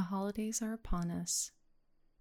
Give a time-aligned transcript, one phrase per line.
[0.00, 1.52] The holidays are upon us,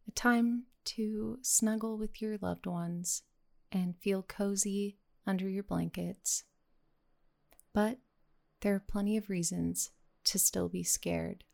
[0.05, 3.23] a time to snuggle with your loved ones
[3.71, 6.43] and feel cozy under your blankets.
[7.71, 7.99] But
[8.59, 9.91] there are plenty of reasons
[10.25, 11.45] to still be scared.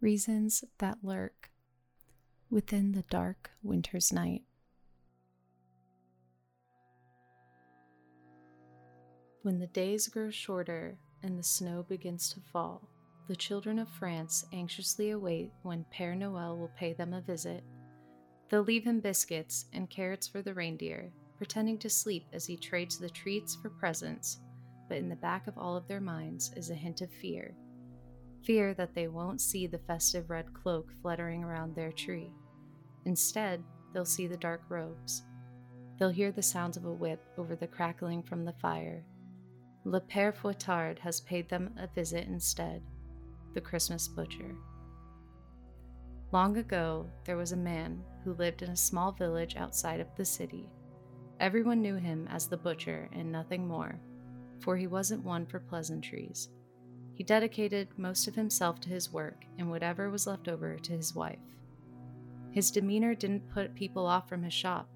[0.00, 1.50] Reasons that lurk
[2.48, 4.44] within the dark winter's night.
[9.42, 12.88] When the days grow shorter and the snow begins to fall,
[13.30, 17.62] the children of France anxiously await when Père Noël will pay them a visit.
[18.48, 22.98] They'll leave him biscuits and carrots for the reindeer, pretending to sleep as he trades
[22.98, 24.38] the treats for presents,
[24.88, 27.54] but in the back of all of their minds is a hint of fear.
[28.42, 32.32] Fear that they won't see the festive red cloak fluttering around their tree.
[33.04, 33.62] Instead,
[33.94, 35.22] they'll see the dark robes.
[36.00, 39.04] They'll hear the sounds of a whip over the crackling from the fire.
[39.84, 42.82] Le Père Fouettard has paid them a visit instead
[43.54, 44.54] the Christmas butcher.
[46.32, 50.24] Long ago, there was a man who lived in a small village outside of the
[50.24, 50.68] city.
[51.40, 53.98] Everyone knew him as the butcher and nothing more,
[54.60, 56.48] for he wasn't one for pleasantries.
[57.14, 61.14] He dedicated most of himself to his work and whatever was left over to his
[61.14, 61.38] wife.
[62.52, 64.88] His demeanor didn't put people off from his shop,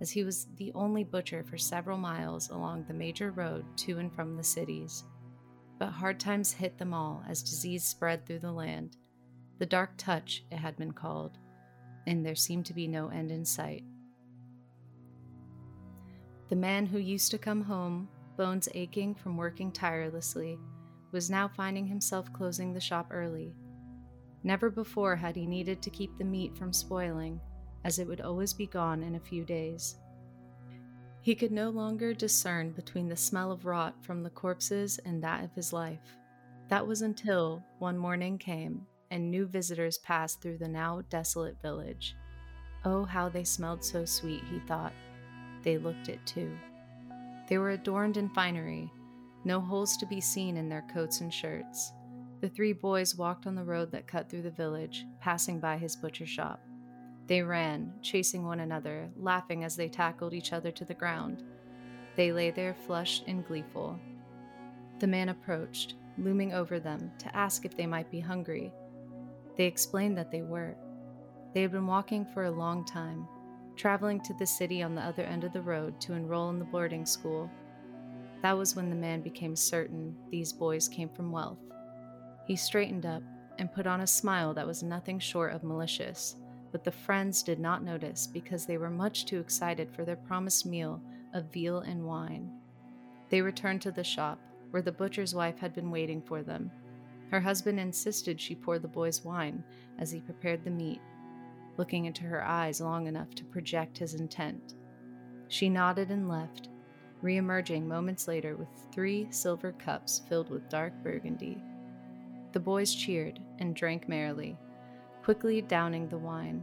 [0.00, 4.14] as he was the only butcher for several miles along the major road to and
[4.14, 5.04] from the cities.
[5.78, 8.96] But hard times hit them all as disease spread through the land.
[9.58, 11.38] The dark touch, it had been called,
[12.06, 13.84] and there seemed to be no end in sight.
[16.48, 20.58] The man who used to come home, bones aching from working tirelessly,
[21.12, 23.54] was now finding himself closing the shop early.
[24.44, 27.40] Never before had he needed to keep the meat from spoiling,
[27.84, 29.96] as it would always be gone in a few days.
[31.26, 35.42] He could no longer discern between the smell of rot from the corpses and that
[35.42, 36.16] of his life.
[36.68, 42.14] That was until one morning came and new visitors passed through the now desolate village.
[42.84, 44.92] Oh, how they smelled so sweet, he thought.
[45.64, 46.56] They looked it too.
[47.48, 48.88] They were adorned in finery,
[49.42, 51.90] no holes to be seen in their coats and shirts.
[52.40, 55.96] The three boys walked on the road that cut through the village, passing by his
[55.96, 56.60] butcher shop.
[57.26, 61.42] They ran, chasing one another, laughing as they tackled each other to the ground.
[62.14, 63.98] They lay there flushed and gleeful.
[65.00, 68.72] The man approached, looming over them, to ask if they might be hungry.
[69.56, 70.76] They explained that they were.
[71.52, 73.26] They had been walking for a long time,
[73.74, 76.64] traveling to the city on the other end of the road to enroll in the
[76.64, 77.50] boarding school.
[78.42, 81.58] That was when the man became certain these boys came from wealth.
[82.46, 83.22] He straightened up
[83.58, 86.36] and put on a smile that was nothing short of malicious
[86.76, 90.66] but the friends did not notice because they were much too excited for their promised
[90.66, 91.00] meal
[91.32, 92.52] of veal and wine.
[93.30, 94.38] They returned to the shop,
[94.72, 96.70] where the butcher's wife had been waiting for them.
[97.30, 99.64] Her husband insisted she pour the boys wine
[99.98, 101.00] as he prepared the meat,
[101.78, 104.74] looking into her eyes long enough to project his intent.
[105.48, 106.68] She nodded and left,
[107.22, 111.56] re emerging moments later with three silver cups filled with dark burgundy.
[112.52, 114.58] The boys cheered and drank merrily,
[115.26, 116.62] quickly downing the wine.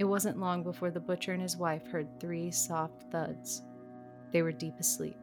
[0.00, 3.62] It wasn't long before the butcher and his wife heard three soft thuds.
[4.32, 5.16] They were deep asleep,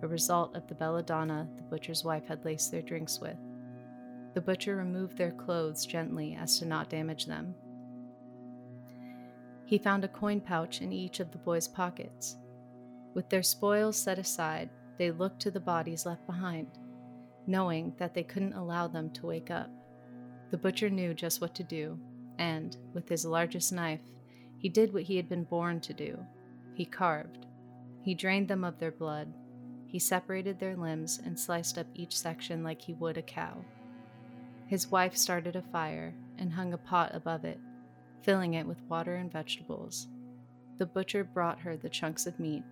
[0.00, 3.36] a result of the belladonna the butcher's wife had laced their drinks with.
[4.32, 7.54] The butcher removed their clothes gently as to not damage them.
[9.66, 12.38] He found a coin pouch in each of the boys' pockets.
[13.12, 16.68] With their spoils set aside, they looked to the bodies left behind,
[17.46, 19.68] knowing that they couldn't allow them to wake up.
[20.50, 21.98] The butcher knew just what to do,
[22.38, 24.00] and, with his largest knife,
[24.58, 26.18] he did what he had been born to do.
[26.74, 27.46] He carved.
[28.02, 29.32] He drained them of their blood.
[29.86, 33.64] He separated their limbs and sliced up each section like he would a cow.
[34.66, 37.58] His wife started a fire and hung a pot above it,
[38.22, 40.08] filling it with water and vegetables.
[40.78, 42.62] The butcher brought her the chunks of meat,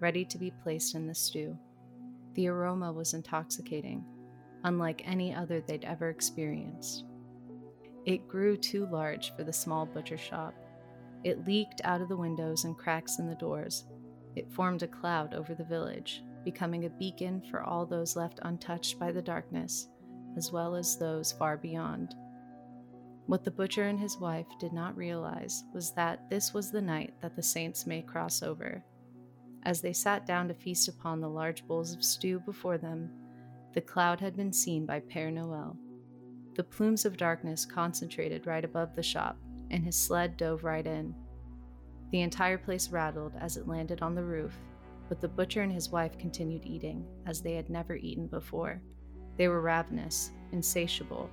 [0.00, 1.56] ready to be placed in the stew.
[2.34, 4.04] The aroma was intoxicating,
[4.64, 7.04] unlike any other they'd ever experienced.
[8.04, 10.54] It grew too large for the small butcher shop.
[11.22, 13.84] It leaked out of the windows and cracks in the doors.
[14.34, 18.98] It formed a cloud over the village, becoming a beacon for all those left untouched
[18.98, 19.88] by the darkness,
[20.36, 22.16] as well as those far beyond.
[23.26, 27.14] What the butcher and his wife did not realize was that this was the night
[27.20, 28.84] that the saints may cross over.
[29.62, 33.10] As they sat down to feast upon the large bowls of stew before them,
[33.74, 35.76] the cloud had been seen by Père Noël
[36.54, 39.38] the plumes of darkness concentrated right above the shop,
[39.70, 41.14] and his sled dove right in.
[42.10, 44.54] The entire place rattled as it landed on the roof,
[45.08, 48.82] but the butcher and his wife continued eating, as they had never eaten before.
[49.36, 51.30] They were ravenous, insatiable.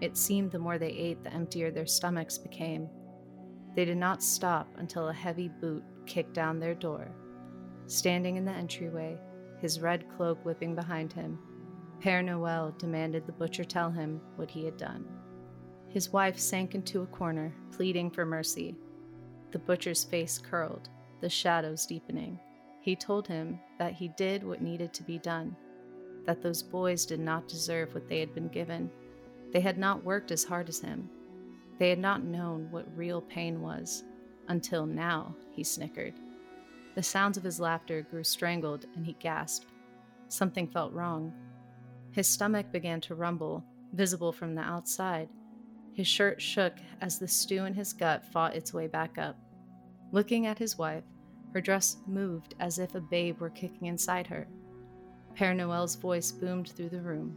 [0.00, 2.88] It seemed the more they ate, the emptier their stomachs became.
[3.74, 7.08] They did not stop until a heavy boot kicked down their door.
[7.86, 9.18] Standing in the entryway,
[9.60, 11.38] his red cloak whipping behind him,
[12.02, 15.06] Père Noël demanded the butcher tell him what he had done.
[15.88, 18.74] His wife sank into a corner, pleading for mercy.
[19.52, 20.88] The butcher's face curled,
[21.20, 22.40] the shadows deepening.
[22.80, 25.54] He told him that he did what needed to be done,
[26.26, 28.90] that those boys did not deserve what they had been given.
[29.52, 31.08] They had not worked as hard as him.
[31.78, 34.02] They had not known what real pain was.
[34.48, 36.14] Until now, he snickered.
[36.96, 39.68] The sounds of his laughter grew strangled, and he gasped.
[40.26, 41.32] Something felt wrong.
[42.12, 45.28] His stomach began to rumble, visible from the outside.
[45.94, 49.36] His shirt shook as the stew in his gut fought its way back up.
[50.12, 51.04] Looking at his wife,
[51.54, 54.46] her dress moved as if a babe were kicking inside her.
[55.34, 57.36] Père Noël's voice boomed through the room.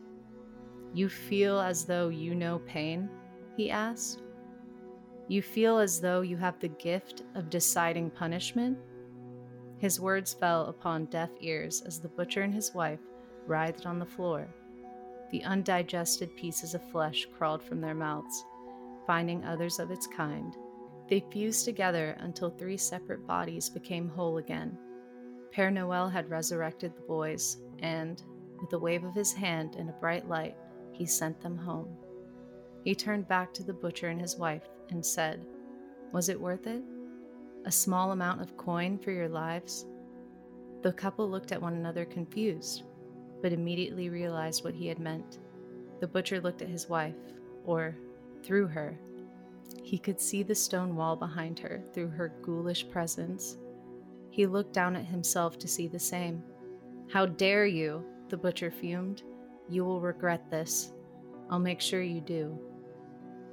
[0.93, 3.09] You feel as though you know pain?
[3.55, 4.21] he asked.
[5.27, 8.77] You feel as though you have the gift of deciding punishment?
[9.77, 12.99] His words fell upon deaf ears as the butcher and his wife
[13.47, 14.47] writhed on the floor.
[15.35, 18.45] The undigested pieces of flesh crawled from their mouths,
[19.05, 20.55] finding others of its kind.
[21.09, 24.77] They fused together until three separate bodies became whole again.
[25.53, 28.23] Père Noël had resurrected the boys, and,
[28.61, 30.55] with a wave of his hand and a bright light,
[30.93, 31.97] he sent them home.
[32.85, 35.45] He turned back to the butcher and his wife and said,
[36.13, 36.81] Was it worth it?
[37.65, 39.85] A small amount of coin for your lives?
[40.81, 42.83] The couple looked at one another confused,
[43.41, 45.39] but immediately realized what he had meant.
[45.99, 47.15] The butcher looked at his wife,
[47.65, 47.95] or
[48.43, 48.97] through her,
[49.83, 53.57] he could see the stone wall behind her through her ghoulish presence.
[54.31, 56.43] He looked down at himself to see the same.
[57.11, 58.03] How dare you?
[58.29, 59.21] the butcher fumed.
[59.69, 60.91] You will regret this.
[61.51, 62.57] I'll make sure you do.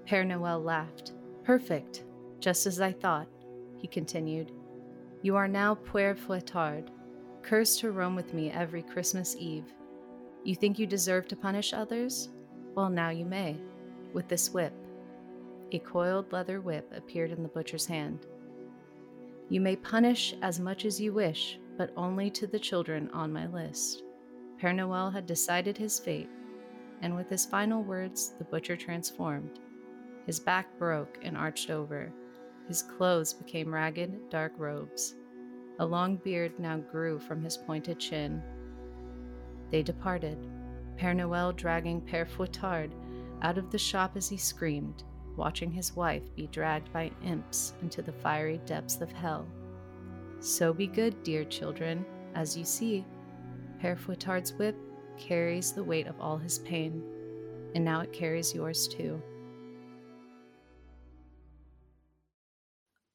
[0.08, 1.12] Père Noël laughed.
[1.44, 2.04] Perfect,
[2.40, 3.28] just as I thought,
[3.76, 4.52] he continued.
[5.20, 6.88] You are now Père Fouettard,
[7.42, 9.72] cursed to roam with me every Christmas Eve.
[10.44, 12.28] You think you deserve to punish others?
[12.74, 13.56] Well, now you may,
[14.12, 14.72] with this whip.
[15.72, 18.26] A coiled leather whip appeared in the butcher's hand.
[19.48, 23.46] You may punish as much as you wish, but only to the children on my
[23.46, 24.02] list.
[24.60, 26.28] Père Noël had decided his fate,
[27.02, 29.58] and with his final words, the butcher transformed.
[30.26, 32.12] His back broke and arched over.
[32.68, 35.16] His clothes became ragged, dark robes.
[35.82, 38.40] A long beard now grew from his pointed chin.
[39.72, 40.38] They departed,
[40.96, 42.92] Père Noël dragging Père Fouettard
[43.42, 45.02] out of the shop as he screamed,
[45.34, 49.44] watching his wife be dragged by imps into the fiery depths of hell.
[50.38, 52.06] So be good, dear children.
[52.36, 53.04] As you see,
[53.82, 54.76] Père Fouettard's whip
[55.18, 57.02] carries the weight of all his pain,
[57.74, 59.20] and now it carries yours too.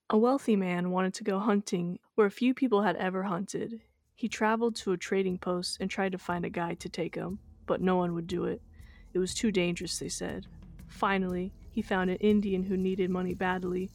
[0.09, 3.81] A wealthy man wanted to go hunting where few people had ever hunted.
[4.15, 7.39] He traveled to a trading post and tried to find a guide to take him,
[7.65, 8.61] but no one would do it.
[9.11, 10.47] It was too dangerous, they said.
[10.87, 13.89] Finally, he found an Indian who needed money badly,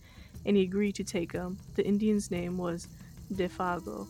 [0.44, 1.58] and he agreed to take him.
[1.76, 2.88] The Indian's name was
[3.32, 4.06] Defago.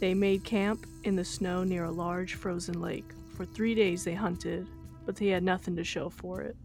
[0.00, 3.10] They made camp in the snow near a large frozen lake.
[3.36, 4.66] For three days they hunted,
[5.04, 6.56] but they had nothing to show for it.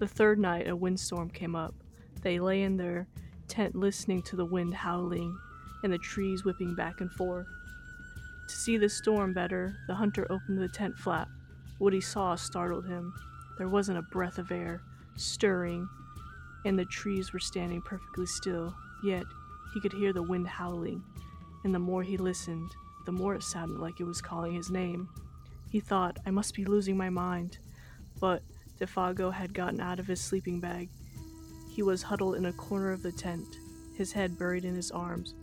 [0.00, 1.76] The third night, a windstorm came up.
[2.22, 3.06] They lay in their
[3.48, 5.36] tent listening to the wind howling
[5.82, 7.46] and the trees whipping back and forth.
[8.48, 11.28] To see the storm better, the hunter opened the tent flap.
[11.78, 13.14] What he saw startled him.
[13.58, 14.82] There wasn't a breath of air,
[15.16, 15.88] stirring,
[16.64, 19.24] and the trees were standing perfectly still, yet
[19.72, 21.02] he could hear the wind howling,
[21.64, 22.70] and the more he listened,
[23.06, 25.08] the more it sounded like it was calling his name.
[25.70, 27.58] He thought, I must be losing my mind.
[28.20, 28.42] But
[28.78, 30.88] Defago had gotten out of his sleeping bag.
[31.74, 33.58] He was huddled in a corner of the tent,
[33.96, 35.34] his head buried in his arms.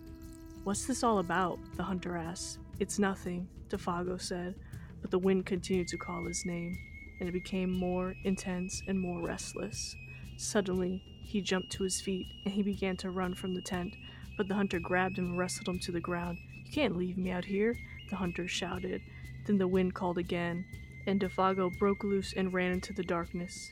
[0.64, 1.60] What's this all about?
[1.76, 2.60] the hunter asked.
[2.80, 4.56] It's nothing, Defago said,
[5.02, 6.78] but the wind continued to call his name
[7.20, 9.94] and it became more intense and more restless.
[10.38, 13.94] Suddenly, he jumped to his feet and he began to run from the tent,
[14.38, 16.38] but the hunter grabbed him and wrestled him to the ground.
[16.66, 17.76] You can't leave me out here,
[18.10, 19.02] the hunter shouted.
[19.46, 20.64] Then the wind called again,
[21.06, 23.70] and Defago broke loose and ran into the darkness.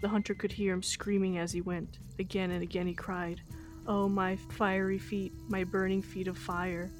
[0.00, 1.98] The hunter could hear him screaming as he went.
[2.18, 3.40] Again and again he cried,
[3.86, 6.90] Oh, my fiery feet, my burning feet of fire.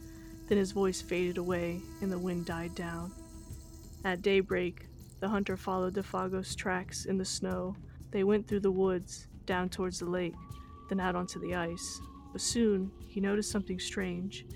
[0.49, 3.13] Then his voice faded away and the wind died down.
[4.05, 4.87] At daybreak,
[5.21, 7.77] the hunter followed Defago's tracks in the snow.
[8.11, 10.35] They went through the woods, down towards the lake,
[10.89, 12.01] then out onto the ice.
[12.33, 14.47] But soon he noticed something strange.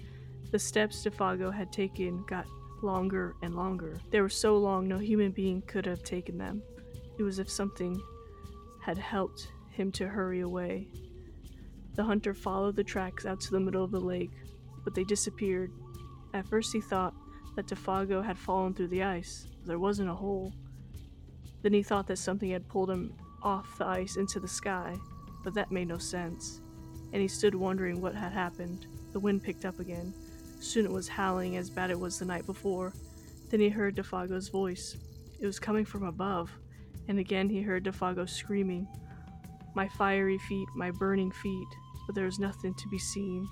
[0.50, 2.46] The steps Defago had taken got
[2.82, 4.00] longer and longer.
[4.10, 6.62] They were so long no human being could have taken them.
[7.18, 8.00] It was as if something
[8.82, 10.88] had helped him to hurry away.
[11.94, 14.32] The hunter followed the tracks out to the middle of the lake,
[14.84, 15.70] but they disappeared.
[16.34, 17.14] At first, he thought
[17.54, 19.46] that Defago had fallen through the ice.
[19.66, 20.52] There wasn't a hole.
[21.62, 24.96] Then he thought that something had pulled him off the ice into the sky,
[25.44, 26.60] but that made no sense.
[27.12, 28.86] And he stood wondering what had happened.
[29.12, 30.12] The wind picked up again.
[30.60, 32.92] Soon it was howling as bad it was the night before.
[33.50, 34.96] Then he heard Defago's voice.
[35.40, 36.50] It was coming from above,
[37.08, 38.86] and again he heard Defago screaming,
[39.74, 41.68] My fiery feet, my burning feet,
[42.06, 43.48] but there was nothing to be seen.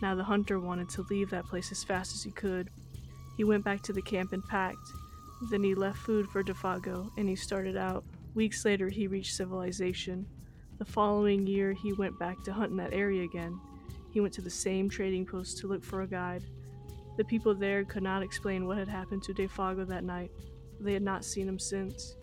[0.00, 2.70] Now the hunter wanted to leave that place as fast as he could.
[3.36, 4.88] He went back to the camp and packed.
[5.50, 8.04] Then he left food for Defago and he started out.
[8.34, 10.26] Weeks later, he reached civilization.
[10.78, 13.60] The following year, he went back to hunt in that area again.
[14.10, 16.44] He went to the same trading post to look for a guide.
[17.16, 20.30] The people there could not explain what had happened to Defago that night.
[20.80, 22.16] They had not seen him since.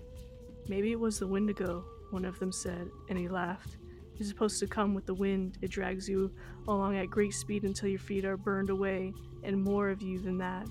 [0.69, 3.77] Maybe it was the Wendigo, one of them said, and he laughed.
[4.15, 5.57] You're supposed to come with the wind.
[5.63, 6.31] It drags you
[6.67, 9.11] along at great speed until your feet are burned away,
[9.43, 10.67] and more of you than that.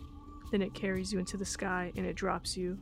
[0.52, 2.78] Then it carries you into the sky and it drops you.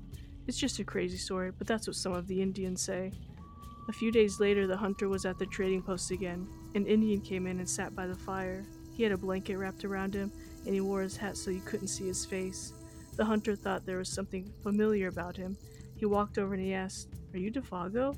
[0.46, 3.12] It's just a crazy story, but that's what some of the Indians say.
[3.88, 6.46] A few days later, the hunter was at the trading post again.
[6.74, 8.62] An Indian came in and sat by the fire.
[8.92, 10.30] He had a blanket wrapped around him,
[10.66, 12.74] and he wore his hat so you couldn't see his face.
[13.16, 15.56] The hunter thought there was something familiar about him.
[15.96, 18.16] He walked over and he asked, Are you Defago?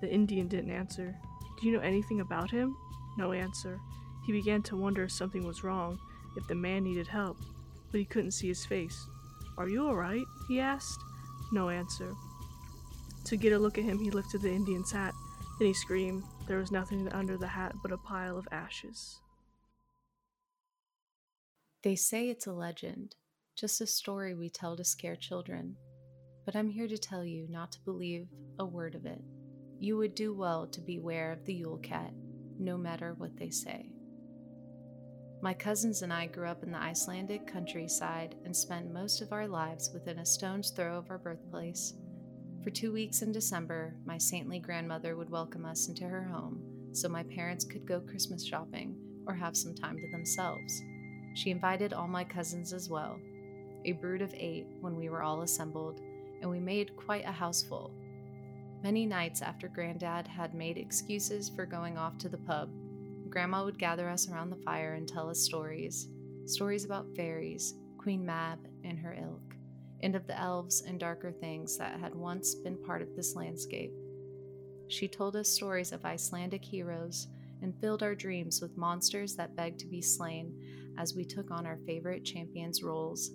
[0.00, 1.16] The Indian didn't answer.
[1.60, 2.76] Do you know anything about him?
[3.16, 3.80] No answer.
[4.26, 5.98] He began to wonder if something was wrong,
[6.36, 7.38] if the man needed help,
[7.90, 9.06] but he couldn't see his face.
[9.56, 10.24] Are you alright?
[10.48, 11.00] he asked.
[11.52, 12.12] No answer.
[13.24, 15.14] To get a look at him, he lifted the Indian's hat.
[15.58, 16.24] Then he screamed.
[16.46, 19.20] There was nothing under the hat but a pile of ashes.
[21.82, 23.14] They say it's a legend,
[23.56, 25.76] just a story we tell to scare children.
[26.44, 29.22] But I'm here to tell you not to believe a word of it.
[29.78, 32.12] You would do well to beware of the Yule Cat,
[32.58, 33.90] no matter what they say.
[35.42, 39.46] My cousins and I grew up in the Icelandic countryside and spent most of our
[39.46, 41.94] lives within a stone's throw of our birthplace.
[42.62, 47.08] For two weeks in December, my saintly grandmother would welcome us into her home so
[47.08, 48.96] my parents could go Christmas shopping
[49.26, 50.82] or have some time to themselves.
[51.34, 53.18] She invited all my cousins as well,
[53.84, 56.00] a brood of eight when we were all assembled,
[56.44, 57.90] and we made quite a houseful.
[58.82, 62.68] Many nights after Granddad had made excuses for going off to the pub,
[63.30, 66.08] Grandma would gather us around the fire and tell us stories
[66.44, 69.56] stories about fairies, Queen Mab and her ilk,
[70.02, 73.94] and of the elves and darker things that had once been part of this landscape.
[74.88, 77.28] She told us stories of Icelandic heroes
[77.62, 80.54] and filled our dreams with monsters that begged to be slain
[80.98, 83.30] as we took on our favorite champions' roles.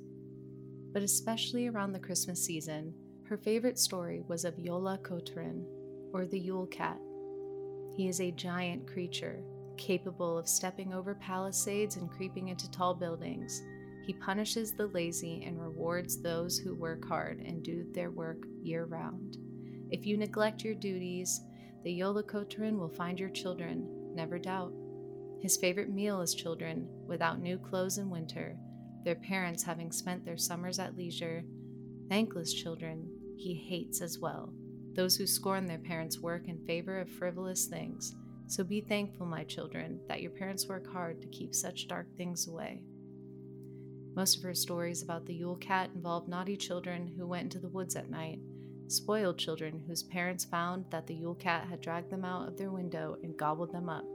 [0.92, 2.94] But especially around the Christmas season,
[3.26, 5.64] her favorite story was of Jólakötturinn,
[6.14, 7.00] or the Yule Cat.
[7.96, 9.44] He is a giant creature
[9.78, 13.62] capable of stepping over palisades and creeping into tall buildings.
[14.06, 18.86] He punishes the lazy and rewards those who work hard and do their work year
[18.86, 19.38] round.
[19.92, 21.42] If you neglect your duties,
[21.84, 24.74] the Jólakötturinn will find your children, never doubt.
[25.42, 28.58] His favorite meal is children without new clothes in winter,
[29.10, 31.44] their parents having spent their summers at leisure.
[32.10, 34.54] Thankless children he hates as well,
[34.94, 38.14] those who scorn their parents' work in favor of frivolous things
[38.46, 42.48] so be thankful, my children, that your parents work hard to keep such dark things
[42.48, 42.84] away.
[44.16, 47.70] Most of her stories about the Yule Cat involve naughty children who went into the
[47.70, 48.40] woods at night,
[48.88, 52.72] spoiled children whose parents found that the Yule Cat had dragged them out of their
[52.72, 54.06] window and gobbled them up,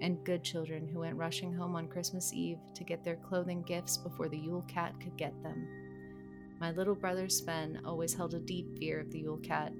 [0.00, 3.96] and good children who went rushing home on Christmas Eve to get their clothing gifts
[3.96, 5.66] before the Yule Cat could get them.
[6.60, 9.72] My little brother Sven always held a deep fear of the Yule Cat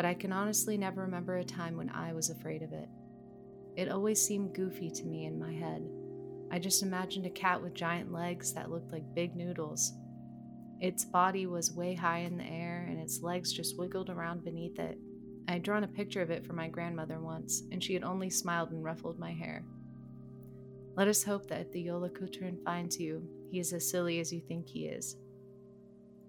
[0.00, 2.88] but I can honestly never remember a time when I was afraid of it.
[3.76, 5.86] It always seemed goofy to me in my head.
[6.50, 9.92] I just imagined a cat with giant legs that looked like big noodles.
[10.80, 14.78] Its body was way high in the air, and its legs just wiggled around beneath
[14.78, 14.98] it.
[15.50, 18.30] I had drawn a picture of it for my grandmother once, and she had only
[18.30, 19.64] smiled and ruffled my hair.
[20.94, 24.40] Let us hope that if the Jólakötturinn finds you, he is as silly as you
[24.40, 25.16] think he is.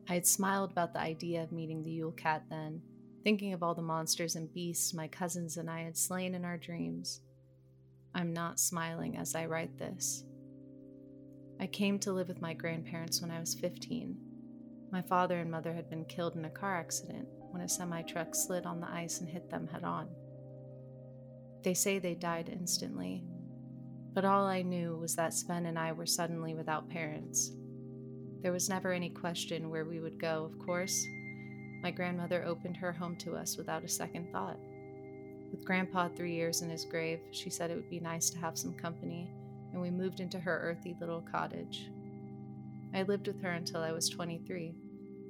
[0.09, 2.81] I had smiled about the idea of meeting the Yule Cat then,
[3.23, 6.57] thinking of all the monsters and beasts my cousins and I had slain in our
[6.57, 7.21] dreams.
[8.15, 10.23] I'm not smiling as I write this.
[11.59, 14.17] I came to live with my grandparents when I was 15.
[14.91, 18.33] My father and mother had been killed in a car accident when a semi truck
[18.33, 20.07] slid on the ice and hit them head on.
[21.63, 23.23] They say they died instantly,
[24.13, 27.51] but all I knew was that Sven and I were suddenly without parents.
[28.41, 31.05] There was never any question where we would go, of course,
[31.81, 34.57] my grandmother opened her home to us without a second thought.
[35.51, 38.57] With Grandpa three years in his grave, she said it would be nice to have
[38.57, 39.29] some company,
[39.71, 41.89] and we moved into her earthy little cottage.
[42.93, 44.75] I lived with her until I was 23,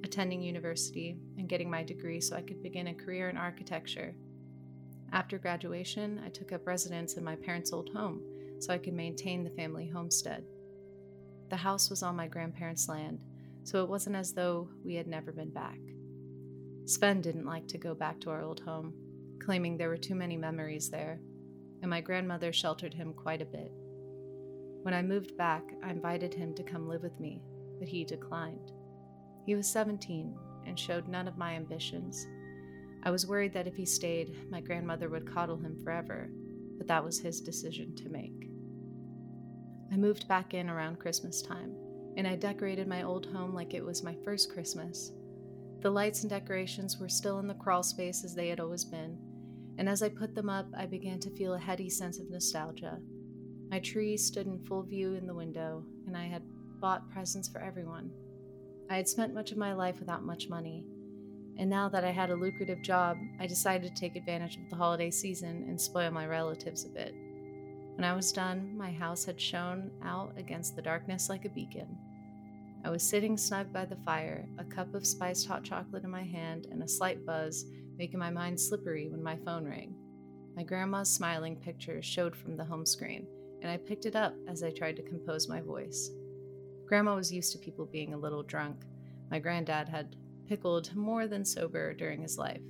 [0.04, 4.14] attending university and getting my degree so I could begin a career in architecture.
[5.12, 8.22] After graduation, I took up residence in my parents' old home
[8.58, 10.44] so I could maintain the family homestead.
[11.50, 13.18] The house was on my grandparents' land,
[13.64, 15.78] so it wasn't as though we had never been back.
[16.86, 18.94] Sven didn't like to go back to our old home,
[19.38, 21.20] claiming there were too many memories there,
[21.82, 23.72] and my grandmother sheltered him quite a bit.
[24.82, 27.42] When I moved back, I invited him to come live with me,
[27.78, 28.72] but he declined.
[29.44, 30.34] He was 17
[30.66, 32.26] and showed none of my ambitions.
[33.02, 36.30] I was worried that if he stayed, my grandmother would coddle him forever,
[36.78, 38.48] but that was his decision to make.
[39.92, 41.74] I moved back in around Christmas time,
[42.16, 45.12] and I decorated my old home like it was my first Christmas.
[45.80, 49.18] The lights and decorations were still in the crawl space as they had always been,
[49.78, 53.00] and as I put them up, I began to feel a heady sense of nostalgia.
[53.68, 56.42] My tree stood in full view in the window, and I had
[56.78, 58.10] bought presents for everyone.
[58.92, 60.84] I had spent much of my life without much money,
[61.56, 64.76] and now that I had a lucrative job, I decided to take advantage of the
[64.76, 67.14] holiday season and spoil my relatives a bit.
[67.94, 71.96] When I was done, my house had shone out against the darkness like a beacon.
[72.84, 76.24] I was sitting snug by the fire, a cup of spiced hot chocolate in my
[76.24, 77.64] hand, and a slight buzz
[77.96, 79.94] making my mind slippery when my phone rang.
[80.54, 83.26] My grandma's smiling picture showed from the home screen,
[83.62, 86.10] and I picked it up as I tried to compose my voice.
[86.92, 88.84] Grandma was used to people being a little drunk.
[89.30, 90.14] My granddad had
[90.46, 92.60] pickled more than sober during his life.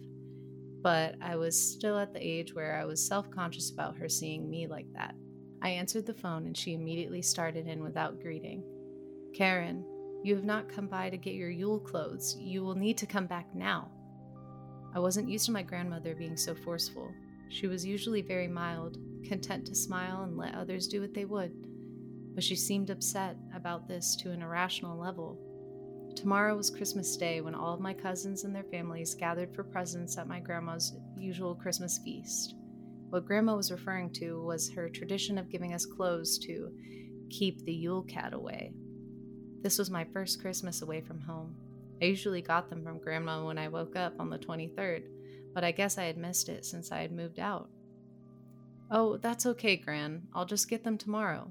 [0.81, 4.49] But I was still at the age where I was self conscious about her seeing
[4.49, 5.17] me like that.
[5.61, 8.63] I answered the phone and she immediately started in without greeting.
[9.35, 9.85] Karen,
[10.23, 12.37] you have not come by to get your Yule clothes.
[12.39, 13.91] You will need to come back now.
[14.95, 17.13] I wasn't used to my grandmother being so forceful.
[17.49, 21.72] She was usually very mild, content to smile and let others do what they would.
[22.35, 25.39] But she seemed upset about this to an irrational level.
[26.17, 30.19] Tomorrow was Christmas Day when all of my cousins and their families gathered for presents
[30.19, 32.55] at my grandma's usual Christmas feast.
[33.11, 36.71] What Grandma was referring to was her tradition of giving us clothes to
[37.29, 38.73] keep the Yule cat away.
[39.63, 41.55] This was my first Christmas away from home.
[42.01, 45.05] I usually got them from Grandma when I woke up on the 23rd,
[45.55, 47.69] but I guess I had missed it since I had moved out.
[48.91, 50.23] Oh, that's okay, Gran.
[50.35, 51.51] I'll just get them tomorrow.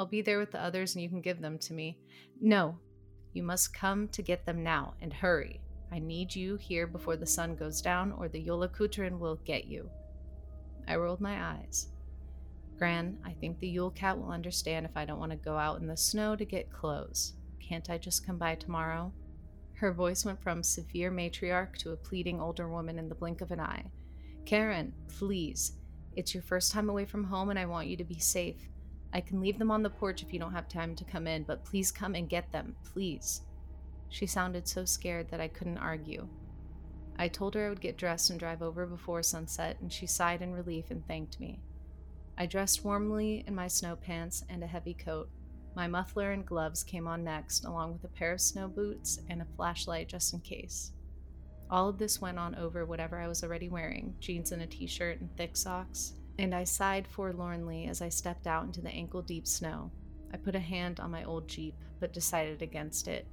[0.00, 1.98] I'll be there with the others and you can give them to me.
[2.40, 2.78] No,
[3.34, 5.60] you must come to get them now and hurry.
[5.92, 9.90] I need you here before the sun goes down, or the Jólakötturinn will get you.
[10.88, 11.88] I rolled my eyes.
[12.78, 15.82] Gran, I think the Yule Cat will understand if I don't want to go out
[15.82, 17.34] in the snow to get clothes.
[17.60, 19.12] Can't I just come by tomorrow?
[19.74, 23.50] Her voice went from severe matriarch to a pleading older woman in the blink of
[23.50, 23.84] an eye.
[24.46, 25.72] Karen, please.
[26.16, 28.70] It's your first time away from home and I want you to be safe.
[29.12, 31.42] I can leave them on the porch if you don't have time to come in,
[31.42, 33.42] but please come and get them, please.
[34.08, 36.28] She sounded so scared that I couldn't argue.
[37.18, 40.42] I told her I would get dressed and drive over before sunset, and she sighed
[40.42, 41.60] in relief and thanked me.
[42.38, 45.28] I dressed warmly in my snow pants and a heavy coat,
[45.74, 49.40] my muffler and gloves came on next, along with a pair of snow boots and
[49.40, 50.92] a flashlight just in case.
[51.70, 54.86] All of this went on over whatever I was already wearing jeans and a t
[54.86, 59.20] shirt and thick socks, and I sighed forlornly as I stepped out into the ankle
[59.20, 59.90] deep snow.
[60.32, 63.26] I put a hand on my old Jeep, but decided against it.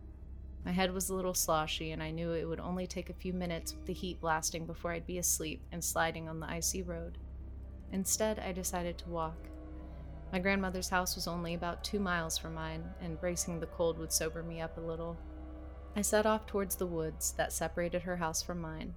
[0.65, 3.32] My head was a little sloshy, and I knew it would only take a few
[3.32, 7.17] minutes with the heat blasting before I'd be asleep and sliding on the icy road.
[7.93, 9.38] Instead, I decided to walk.
[10.34, 14.12] My grandmother's house was only about two miles from mine, and bracing the cold would
[14.12, 15.15] sober me up a little.
[15.96, 18.96] I set off towards the woods that separated her house from mine.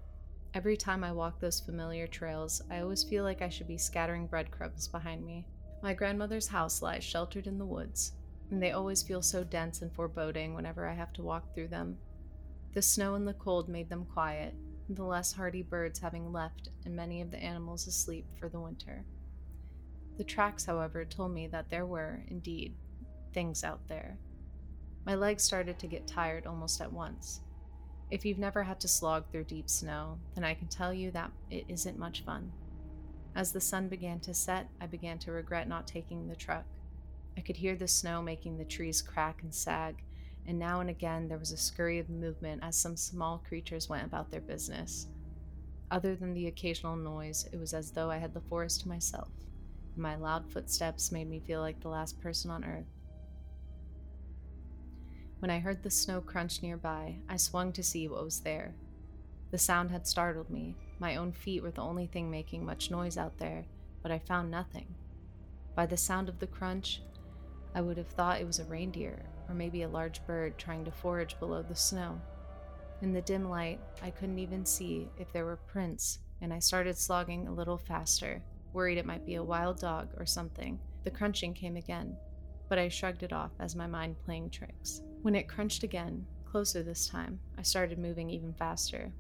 [0.53, 4.27] Every time I walk those familiar trails, I always feel like I should be scattering
[4.27, 5.47] breadcrumbs behind me.
[5.81, 8.13] My grandmother's house lies sheltered in the woods,
[8.51, 11.99] and they always feel so dense and foreboding whenever I have to walk through them.
[12.75, 14.57] The snow and the cold made them quiet,
[14.89, 19.05] the less hardy birds having left, and many of the animals asleep for the winter.
[20.19, 22.75] The tracks, however, told me that there were, indeed,
[23.33, 24.19] things out there.
[25.07, 27.41] My legs started to get tired almost at once.
[28.11, 31.31] If you've never had to slog through deep snow, then I can tell you that
[31.51, 32.53] it isn't much fun.
[33.37, 36.65] As the sun began to set, I began to regret not taking the truck.
[37.39, 40.03] I could hear the snow making the trees crack and sag,
[40.47, 44.05] and now and again there was a scurry of movement as some small creatures went
[44.05, 45.07] about their business.
[45.93, 49.31] Other than the occasional noise, it was as though I had the forest to myself.
[49.97, 52.87] My loud footsteps made me feel like the last person on earth.
[55.41, 58.75] When I heard the snow crunch nearby, I swung to see what was there.
[59.51, 63.17] The sound had startled me, My own feet were the only thing making much noise
[63.17, 63.65] out there,
[64.03, 64.95] but I found nothing.
[65.75, 67.01] By the sound of the crunch,
[67.75, 70.91] I would have thought it was a reindeer or maybe a large bird trying to
[70.91, 72.21] forage below the snow.
[73.01, 76.99] In the dim light, I couldn't even see if there were prints, and I started
[76.99, 78.43] slogging a little faster,
[78.75, 80.79] worried it might be a wild dog or something.
[81.03, 82.15] The crunching came again,
[82.69, 85.01] but I shrugged it off as my mind playing tricks.
[85.23, 89.13] When it crunched again, closer this time, I started moving even faster.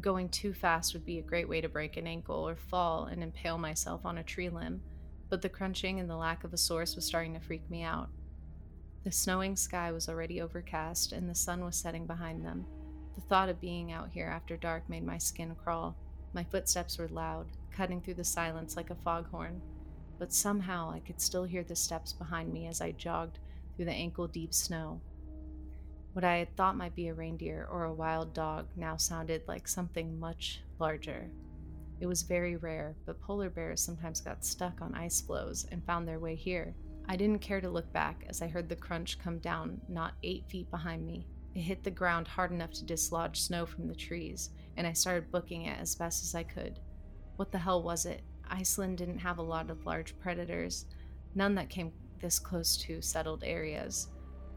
[0.00, 3.22] Going too fast would be a great way to break an ankle or fall and
[3.22, 4.80] impale myself on a tree limb,
[5.28, 8.08] but the crunching and the lack of a source was starting to freak me out.
[9.04, 12.64] The snowing sky was already overcast and the sun was setting behind them.
[13.14, 15.94] The thought of being out here after dark made my skin crawl.
[16.32, 19.60] My footsteps were loud, cutting through the silence like a foghorn,
[20.18, 23.38] but somehow I could still hear the steps behind me as I jogged
[23.76, 25.02] through the ankle deep snow.
[26.12, 29.66] What I had thought might be a reindeer or a wild dog now sounded like
[29.66, 31.30] something much larger.
[32.00, 36.06] It was very rare, but polar bears sometimes got stuck on ice floes and found
[36.06, 36.74] their way here.
[37.08, 40.44] I didn't care to look back as I heard the crunch come down not eight
[40.48, 41.26] feet behind me.
[41.54, 45.30] It hit the ground hard enough to dislodge snow from the trees, and I started
[45.30, 46.78] booking it as best as I could.
[47.36, 48.22] What the hell was it?
[48.50, 50.84] Iceland didn't have a lot of large predators,
[51.34, 54.08] none that came this close to settled areas,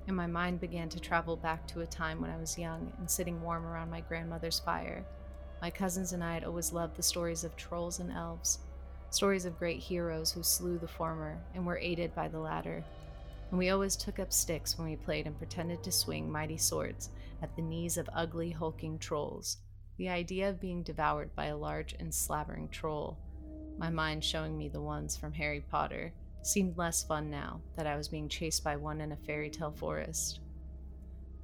[0.07, 3.09] and my mind began to travel back to a time when I was young and
[3.09, 5.03] sitting warm around my grandmother's fire.
[5.61, 8.59] My cousins and I had always loved the stories of trolls and elves,
[9.09, 12.83] stories of great heroes who slew the former and were aided by the latter.
[13.49, 17.09] And we always took up sticks when we played and pretended to swing mighty swords
[17.41, 19.57] at the knees of ugly, hulking trolls.
[19.97, 23.17] The idea of being devoured by a large and slavering troll,
[23.77, 26.11] my mind showing me the ones from Harry Potter,
[26.45, 29.71] seemed less fun now that I was being chased by one in a fairy tale
[29.71, 30.39] forest.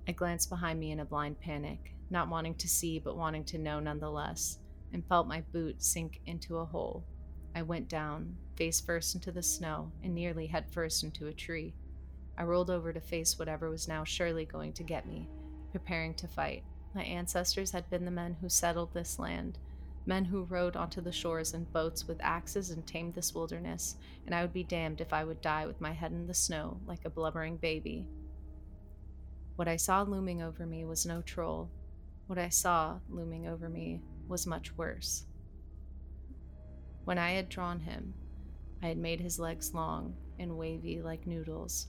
[0.07, 3.57] I glanced behind me in a blind panic not wanting to see but wanting to
[3.57, 4.59] know nonetheless,
[4.93, 7.05] and felt my boot sink into a hole.
[7.55, 11.73] I went down, face first into the snow, and nearly head first into a tree.
[12.37, 15.29] I rolled over to face whatever was now surely going to get me,
[15.71, 16.63] preparing to fight.
[16.93, 19.57] My ancestors had been the men who settled this land,
[20.05, 24.33] men who rode onto the shores in boats with axes and tamed this wilderness, and
[24.33, 27.05] I would be damned if I would die with my head in the snow like
[27.05, 28.05] a blubbering baby.
[29.55, 31.69] What I saw looming over me was no troll,
[32.27, 35.25] what I saw looming over me was much worse.
[37.03, 38.13] When I had drawn him,
[38.81, 41.87] I had made his legs long and wavy like noodles.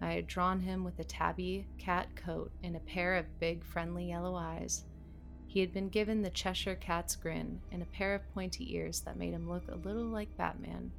[0.00, 4.08] I had drawn him with a tabby cat coat and a pair of big, friendly
[4.08, 4.84] yellow eyes.
[5.52, 9.18] He had been given the Cheshire cat's grin and a pair of pointy ears that
[9.18, 10.90] made him look a little like Batman.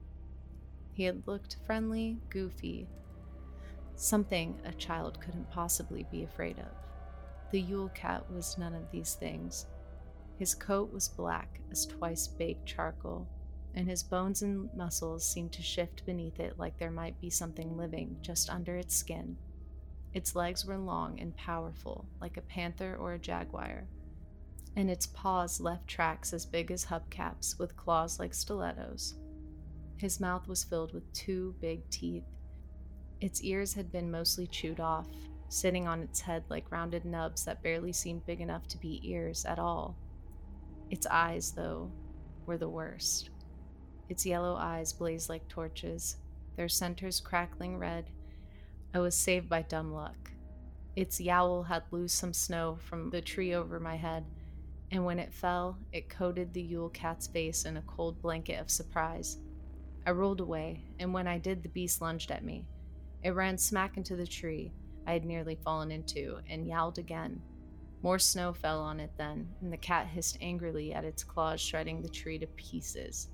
[0.93, 2.87] He had looked friendly, goofy,
[3.95, 6.67] something a child couldn't possibly be afraid of.
[7.49, 9.65] The Yule Cat was none of these things.
[10.37, 13.27] His coat was black as twice baked charcoal,
[13.73, 17.75] and his bones and muscles seemed to shift beneath it like there might be something
[17.75, 19.35] living just under its skin.
[20.13, 23.87] Its legs were long and powerful, like a panther or a jaguar,
[24.75, 29.15] and its paws left tracks as big as hubcaps with claws like stilettos.
[29.97, 32.23] His mouth was filled with two big teeth.
[33.21, 35.07] Its ears had been mostly chewed off,
[35.49, 39.45] sitting on its head like rounded nubs that barely seemed big enough to be ears
[39.45, 39.95] at all.
[40.89, 41.91] Its eyes, though,
[42.45, 43.29] were the worst.
[44.09, 46.17] Its yellow eyes blazed like torches,
[46.55, 48.09] their centers crackling red.
[48.93, 50.31] I was saved by dumb luck.
[50.95, 54.25] Its yowl had loosed some snow from the tree over my head,
[54.93, 58.69] and when it fell, it coated the Yule cat's face in a cold blanket of
[58.69, 59.39] surprise.
[60.05, 62.67] I rolled away, and when I did, the beast lunged at me.
[63.23, 64.71] It ran smack into the tree,
[65.07, 67.41] I had nearly fallen into, and yowled again.
[68.03, 72.03] More snow fell on it then, and the cat hissed angrily at its claws shredding
[72.03, 73.29] the tree to pieces.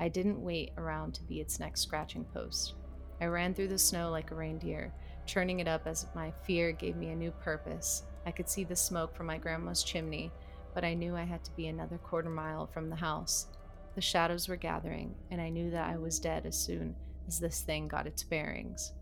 [0.00, 2.74] I didn't wait around to be its next scratching post.
[3.20, 4.92] I ran through the snow like a reindeer,
[5.24, 8.02] churning it up as my fear gave me a new purpose.
[8.26, 10.32] I could see the smoke from my grandma's chimney,
[10.80, 13.48] but I knew I had to be another quarter mile from the house.
[13.96, 16.96] The shadows were gathering, and I knew that I was dead as soon
[17.28, 18.94] as this thing got its bearings.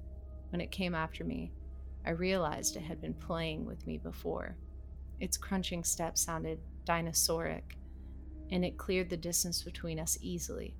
[0.50, 1.52] When it came after me,
[2.04, 4.56] I realized it had been playing with me before.
[5.20, 7.76] Its crunching steps sounded dinosauric,
[8.50, 10.74] and it cleared the distance between us easily.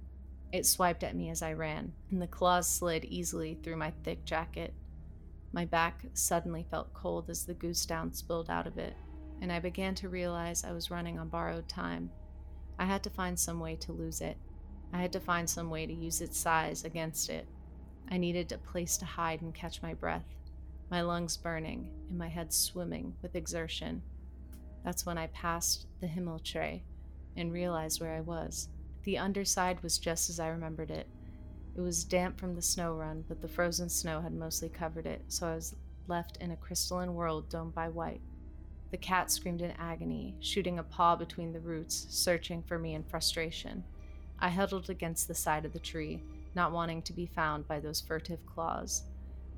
[0.53, 4.25] It swiped at me as I ran, and the claws slid easily through my thick
[4.25, 4.75] jacket.
[5.53, 8.97] My back suddenly felt cold as the goose down spilled out of it,
[9.41, 12.11] and I began to realize I was running on borrowed time.
[12.79, 14.37] I had to find some way to lose it.
[14.93, 17.47] I had to find some way to use its size against it.
[18.11, 20.25] I needed a place to hide and catch my breath
[20.91, 24.03] my lungs burning and my head swimming with exertion.
[24.85, 26.81] That's when I passed the Himmeltray,
[27.37, 28.69] and realized where I was.
[29.05, 31.07] The underside was just as I remembered it.
[31.77, 35.23] It was damp from the snow run, but the frozen snow had mostly covered it,
[35.29, 35.75] so I was
[36.07, 38.23] left in a crystalline world domed by white.
[38.91, 43.03] The cat screamed in agony, shooting a paw between the roots, searching for me in
[43.05, 43.85] frustration.
[44.41, 46.23] I huddled against the side of the tree,
[46.55, 49.03] not wanting to be found by those furtive claws.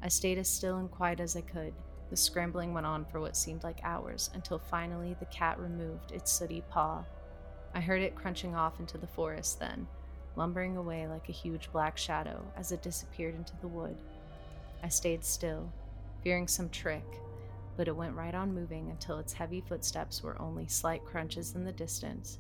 [0.03, 1.75] I stayed as still and quiet as I could.
[2.09, 6.33] The scrambling went on for what seemed like hours until finally the cat removed its
[6.33, 7.05] sooty paw.
[7.73, 9.87] I heard it crunching off into the forest then,
[10.35, 13.97] lumbering away like a huge black shadow as it disappeared into the wood.
[14.83, 15.71] I stayed still,
[16.25, 17.05] fearing some trick,
[17.77, 21.65] but it went right on moving until its heavy footsteps were only slight crunches in
[21.65, 22.39] the distance.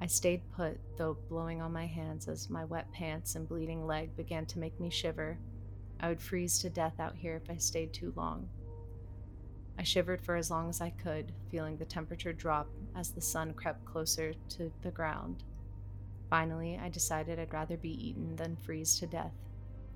[0.00, 4.16] I stayed put, though blowing on my hands as my wet pants and bleeding leg
[4.16, 5.38] began to make me shiver.
[6.00, 8.48] I would freeze to death out here if I stayed too long.
[9.78, 13.54] I shivered for as long as I could, feeling the temperature drop as the sun
[13.54, 15.44] crept closer to the ground.
[16.30, 19.34] Finally, I decided I'd rather be eaten than freeze to death.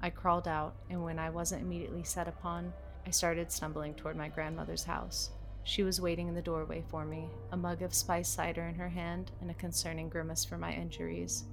[0.03, 2.73] I crawled out, and when I wasn't immediately set upon,
[3.07, 5.31] I started stumbling toward my grandmother's house.
[5.63, 8.89] She was waiting in the doorway for me, a mug of spice cider in her
[8.89, 11.45] hand and a concerning grimace for my injuries.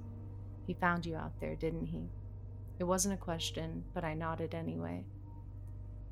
[0.66, 2.08] He found you out there, didn't he?
[2.78, 5.04] It wasn't a question, but I nodded anyway.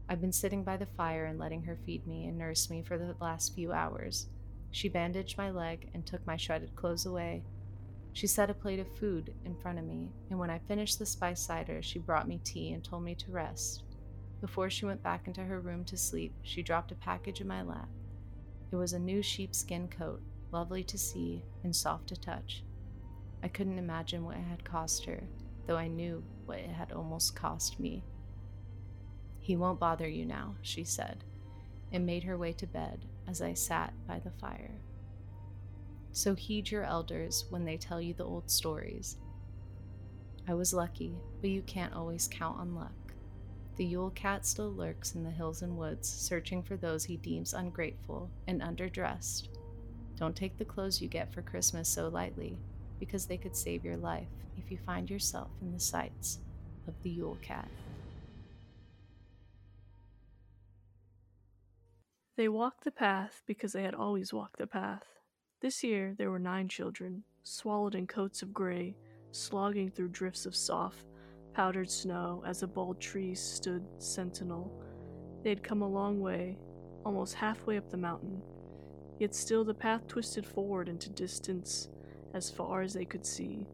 [0.08, 2.98] I've been sitting by the fire and letting her feed me and nurse me for
[2.98, 4.26] the last few hours.
[4.70, 7.44] She bandaged my leg and took my shredded clothes away.
[8.12, 11.06] She set a plate of food in front of me, and when I finished the
[11.06, 13.84] spice cider, she brought me tea and told me to rest.
[14.40, 17.62] Before she went back into her room to sleep, she dropped a package in my
[17.62, 17.88] lap.
[18.72, 22.64] It was a new sheepskin coat, lovely to see and soft to touch.
[23.42, 25.22] I couldn't imagine what it had cost her,
[25.66, 28.02] though I knew what it had almost cost me.
[29.40, 31.24] He won't bother you now, she said,
[31.92, 34.80] and made her way to bed as I sat by the fire.
[36.12, 39.18] So heed your elders when they tell you the old stories.
[40.48, 42.92] I was lucky, but you can't always count on luck.
[43.80, 47.54] The Yule Cat still lurks in the hills and woods, searching for those he deems
[47.54, 49.48] ungrateful and underdressed.
[50.18, 52.58] Don't take the clothes you get for Christmas so lightly,
[52.98, 56.40] because they could save your life if you find yourself in the sights
[56.88, 57.70] of the Yule Cat.
[62.36, 65.06] They walked the path because they had always walked the path.
[65.62, 68.94] This year there were nine children, swallowed in coats of gray,
[69.30, 71.06] slogging through drifts of soft,
[71.54, 74.72] powdered snow as a bald tree stood sentinel.
[75.42, 76.58] They had come a long way,
[77.04, 78.42] almost halfway up the mountain,
[79.18, 81.88] yet still the path twisted forward into distance
[82.34, 83.66] as far as they could see.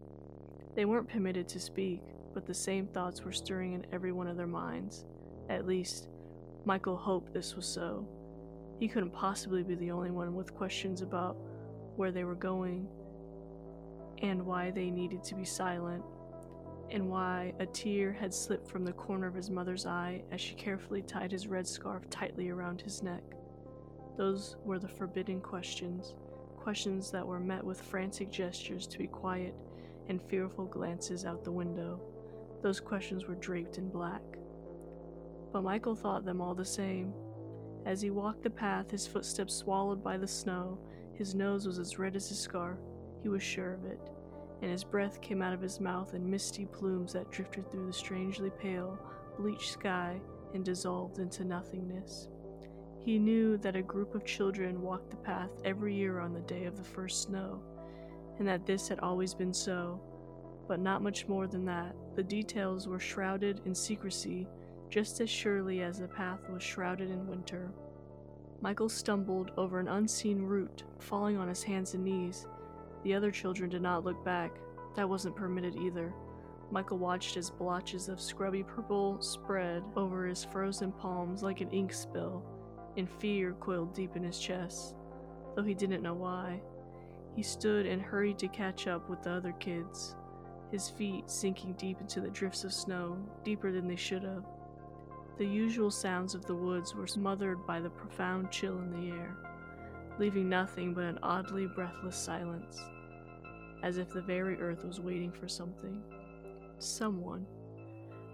[0.75, 2.03] They weren't permitted to speak,
[2.35, 5.05] but the same thoughts were stirring in every one of their minds.
[5.49, 6.09] At least,
[6.65, 8.07] Michael hoped this was so.
[8.79, 11.37] He couldn't possibly be the only one with questions about
[11.97, 12.89] where they were going
[14.23, 16.03] and why they needed to be silent
[16.91, 20.55] and why a tear had slipped from the corner of his mother's eye as she
[20.55, 23.23] carefully tied his red scarf tightly around his neck.
[24.17, 26.15] Those were the forbidden questions,
[26.57, 29.55] questions that were met with frantic gestures to be quiet
[30.09, 32.01] and fearful glances out the window.
[32.63, 34.23] Those questions were draped in black.
[35.53, 37.13] But Michael thought them all the same.
[37.85, 40.79] As he walked the path, his footsteps swallowed by the snow,
[41.15, 42.79] his nose was as red as his scarf.
[43.23, 44.01] He was sure of it
[44.63, 47.93] and his breath came out of his mouth in misty plumes that drifted through the
[47.93, 48.99] strangely pale,
[49.39, 50.21] bleached sky
[50.55, 52.29] and dissolved into nothingness.
[53.01, 56.65] He knew that a group of children walked the path every year on the day
[56.65, 57.63] of the first snow,
[58.39, 60.01] and that this had always been so,
[60.67, 61.95] but not much more than that.
[62.17, 64.49] The details were shrouded in secrecy
[64.89, 67.71] just as surely as the path was shrouded in winter.
[68.61, 72.47] Michael stumbled over an unseen root, falling on his hands and knees.
[73.07, 74.51] The other children did not look back.
[74.97, 76.13] That wasn't permitted either.
[76.73, 81.93] Michael watched as blotches of scrubby purple spread over his frozen palms like an ink
[81.93, 82.43] spill,
[82.97, 84.97] and fear coiled deep in his chest,
[85.55, 86.61] though he didn't know why.
[87.37, 90.17] He stood and hurried to catch up with the other kids,
[90.73, 94.45] his feet sinking deep into the drifts of snow, deeper than they should have.
[95.39, 99.37] The usual sounds of the woods were smothered by the profound chill in the air,
[100.19, 102.83] leaving nothing but an oddly breathless silence
[103.83, 106.03] as if the very earth was waiting for something.
[106.79, 107.47] Someone.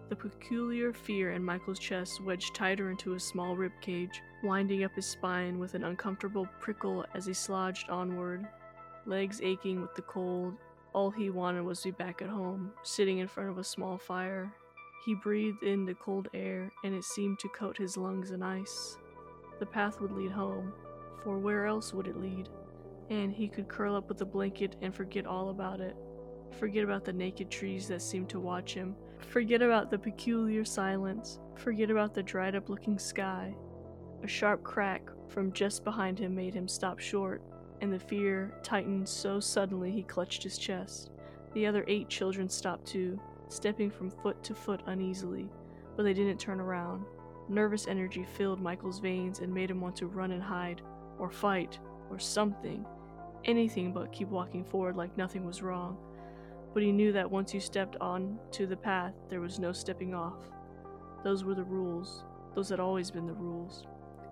[0.09, 4.94] The peculiar fear in Michael's chest wedged tighter into his small rib cage, winding up
[4.94, 8.46] his spine with an uncomfortable prickle as he slodged onward,
[9.07, 10.55] legs aching with the cold.
[10.92, 13.96] All he wanted was to be back at home, sitting in front of a small
[13.96, 14.52] fire.
[15.07, 18.98] He breathed in the cold air, and it seemed to coat his lungs in ice.
[19.61, 20.74] The path would lead home,
[21.24, 22.48] for where else would it lead?
[23.12, 25.94] And he could curl up with a blanket and forget all about it.
[26.59, 28.96] Forget about the naked trees that seemed to watch him.
[29.18, 31.38] Forget about the peculiar silence.
[31.57, 33.55] Forget about the dried up looking sky.
[34.22, 37.42] A sharp crack from just behind him made him stop short,
[37.83, 41.11] and the fear tightened so suddenly he clutched his chest.
[41.53, 45.51] The other eight children stopped too, stepping from foot to foot uneasily,
[45.96, 47.05] but they didn't turn around.
[47.51, 50.81] Nervous energy filled Michael's veins and made him want to run and hide,
[51.18, 52.87] or fight, or something.
[53.44, 55.96] Anything but keep walking forward like nothing was wrong.
[56.74, 60.14] But he knew that once you stepped on to the path, there was no stepping
[60.14, 60.38] off.
[61.24, 62.24] Those were the rules.
[62.55, 63.87] Those had always been the rules.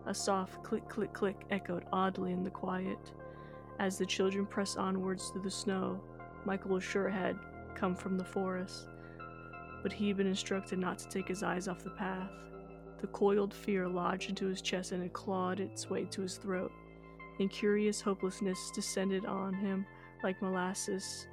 [0.06, 3.12] A soft click, click, click echoed oddly in the quiet.
[3.78, 6.00] As the children pressed onwards through the snow,
[6.44, 7.36] Michael was sure had
[7.74, 8.88] come from the forest,
[9.82, 12.30] but he had been instructed not to take his eyes off the path.
[13.00, 16.72] The coiled fear lodged into his chest and it clawed its way to his throat.
[17.40, 19.86] Incurious hopelessness descended on him
[20.22, 21.26] like molasses.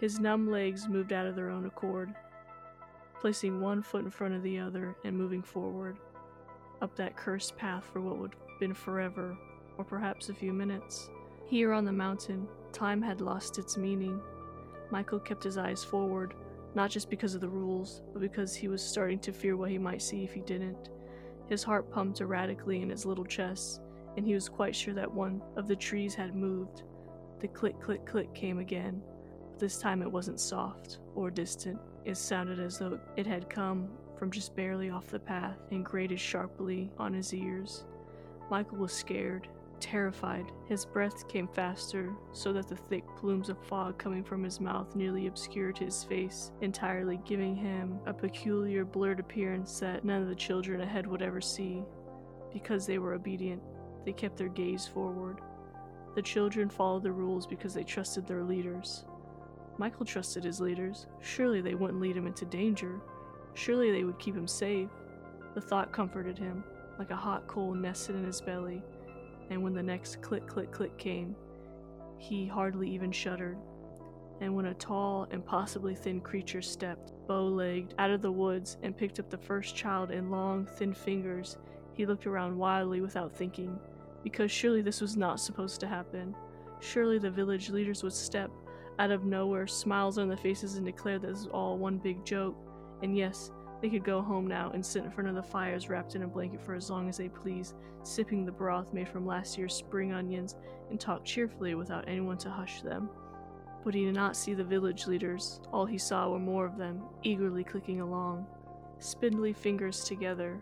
[0.00, 2.14] His numb legs moved out of their own accord,
[3.20, 5.98] placing one foot in front of the other and moving forward,
[6.80, 9.36] up that cursed path for what would have been forever,
[9.76, 11.10] or perhaps a few minutes.
[11.46, 14.20] Here on the mountain, time had lost its meaning.
[14.92, 16.34] Michael kept his eyes forward,
[16.76, 19.78] not just because of the rules, but because he was starting to fear what he
[19.78, 20.90] might see if he didn't.
[21.48, 23.80] His heart pumped erratically in his little chest,
[24.16, 26.82] and he was quite sure that one of the trees had moved.
[27.40, 29.02] The click, click, click came again,
[29.48, 31.78] but this time it wasn't soft or distant.
[32.04, 36.20] It sounded as though it had come from just barely off the path and grated
[36.20, 37.84] sharply on his ears.
[38.50, 39.48] Michael was scared,
[39.80, 40.46] terrified.
[40.68, 44.94] His breath came faster, so that the thick plumes of fog coming from his mouth
[44.94, 50.34] nearly obscured his face entirely, giving him a peculiar blurred appearance that none of the
[50.34, 51.82] children ahead would ever see.
[52.52, 53.62] Because they were obedient,
[54.04, 55.40] they kept their gaze forward.
[56.14, 59.04] The children followed the rules because they trusted their leaders.
[59.78, 61.06] Michael trusted his leaders.
[61.20, 63.00] Surely they wouldn't lead him into danger.
[63.54, 64.90] Surely they would keep him safe.
[65.54, 66.64] The thought comforted him,
[66.98, 68.82] like a hot coal nested in his belly,
[69.50, 71.34] and when the next click, click, click came,
[72.18, 73.58] he hardly even shuddered.
[74.40, 78.76] And when a tall and possibly thin creature stepped, bow legged, out of the woods
[78.82, 81.58] and picked up the first child in long, thin fingers,
[81.94, 83.78] he looked around wildly without thinking
[84.22, 86.34] because surely this was not supposed to happen.
[86.80, 88.50] Surely the village leaders would step
[88.98, 92.24] out of nowhere, smiles on their faces, and declare that this was all one big
[92.24, 92.56] joke.
[93.02, 96.14] And yes, they could go home now and sit in front of the fires wrapped
[96.14, 99.58] in a blanket for as long as they pleased, sipping the broth made from last
[99.58, 100.56] year's spring onions,
[100.90, 103.10] and talk cheerfully without anyone to hush them.
[103.84, 105.60] But he did not see the village leaders.
[105.72, 108.46] All he saw were more of them, eagerly clicking along,
[108.98, 110.60] spindly fingers together,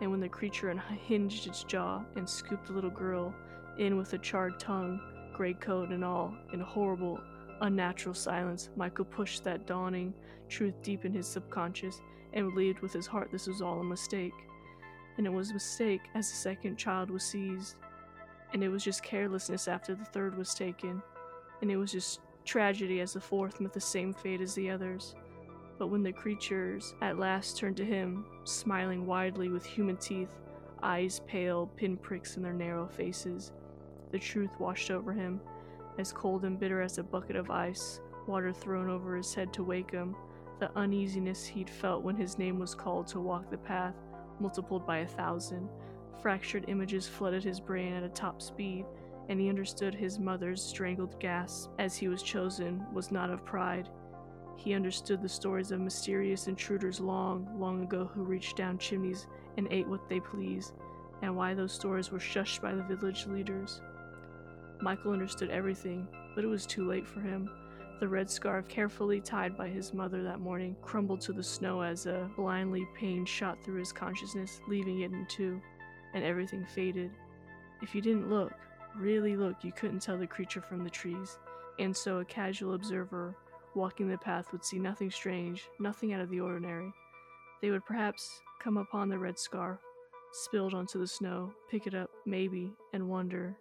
[0.00, 3.34] and when the creature unhinged its jaw and scooped the little girl
[3.78, 5.00] in with a charred tongue,
[5.34, 7.20] gray coat and all, in horrible,
[7.60, 10.12] unnatural silence, Michael pushed that dawning
[10.48, 12.00] truth deep in his subconscious
[12.32, 14.34] and believed with his heart this was all a mistake.
[15.16, 17.76] And it was a mistake as the second child was seized.
[18.52, 21.02] And it was just carelessness after the third was taken.
[21.62, 25.14] And it was just tragedy as the fourth met the same fate as the others.
[25.78, 30.30] But when the creatures at last turned to him, smiling widely with human teeth,
[30.82, 33.52] eyes pale, pinpricks in their narrow faces,
[34.12, 35.40] the truth washed over him,
[35.98, 39.64] as cold and bitter as a bucket of ice, water thrown over his head to
[39.64, 40.14] wake him.
[40.60, 43.96] The uneasiness he'd felt when his name was called to walk the path,
[44.38, 45.68] multiplied by a thousand.
[46.22, 48.86] Fractured images flooded his brain at a top speed,
[49.28, 53.88] and he understood his mother's strangled gasp as he was chosen was not of pride.
[54.56, 59.26] He understood the stories of mysterious intruders long, long ago who reached down chimneys
[59.56, 60.72] and ate what they pleased,
[61.22, 63.80] and why those stories were shushed by the village leaders.
[64.80, 67.50] Michael understood everything, but it was too late for him.
[68.00, 72.06] The red scarf, carefully tied by his mother that morning, crumbled to the snow as
[72.06, 75.60] a blindly pain shot through his consciousness, leaving it in two,
[76.12, 77.10] and everything faded.
[77.82, 78.52] If you didn't look,
[78.96, 81.38] really look, you couldn't tell the creature from the trees,
[81.78, 83.36] and so a casual observer
[83.74, 86.92] walking the path would see nothing strange, nothing out of the ordinary.
[87.60, 88.28] They would perhaps
[88.62, 89.80] come upon the red scarf,
[90.32, 93.56] spilled onto the snow, pick it up, maybe, and wonder.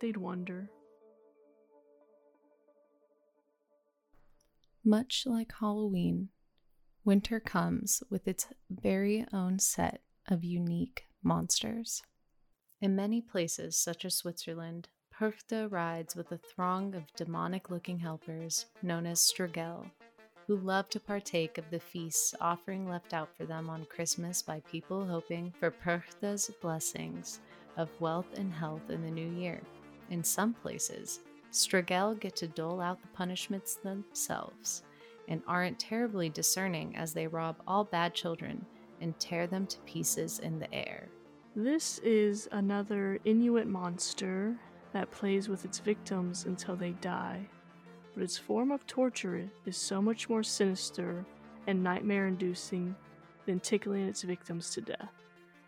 [0.00, 0.70] They'd wonder.
[4.84, 6.30] Much like Halloween,
[7.04, 12.02] winter comes with its very own set of unique monsters.
[12.80, 14.88] In many places, such as Switzerland,
[15.22, 19.88] Perchta rides with a throng of demonic looking helpers known as Strigel,
[20.48, 24.58] who love to partake of the feasts offering left out for them on Christmas by
[24.68, 27.38] people hoping for Perchta's blessings
[27.76, 29.60] of wealth and health in the new year.
[30.10, 31.20] In some places,
[31.52, 34.82] Strigel get to dole out the punishments themselves
[35.28, 38.66] and aren't terribly discerning as they rob all bad children
[39.00, 41.06] and tear them to pieces in the air.
[41.54, 44.58] This is another Inuit monster
[44.92, 47.48] that plays with its victims until they die,
[48.14, 51.24] but its form of torture is so much more sinister
[51.66, 52.94] and nightmare inducing
[53.46, 55.24] than tickling its victims to death.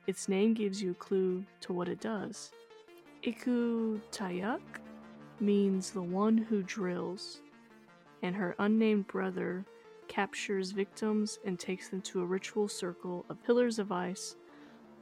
[0.07, 2.51] Its name gives you a clue to what it does.
[3.23, 4.61] Iku Tayak
[5.41, 7.41] means the one who drills,
[8.23, 9.65] and her unnamed brother
[10.09, 14.37] captures victims and takes them to a ritual circle of pillars of ice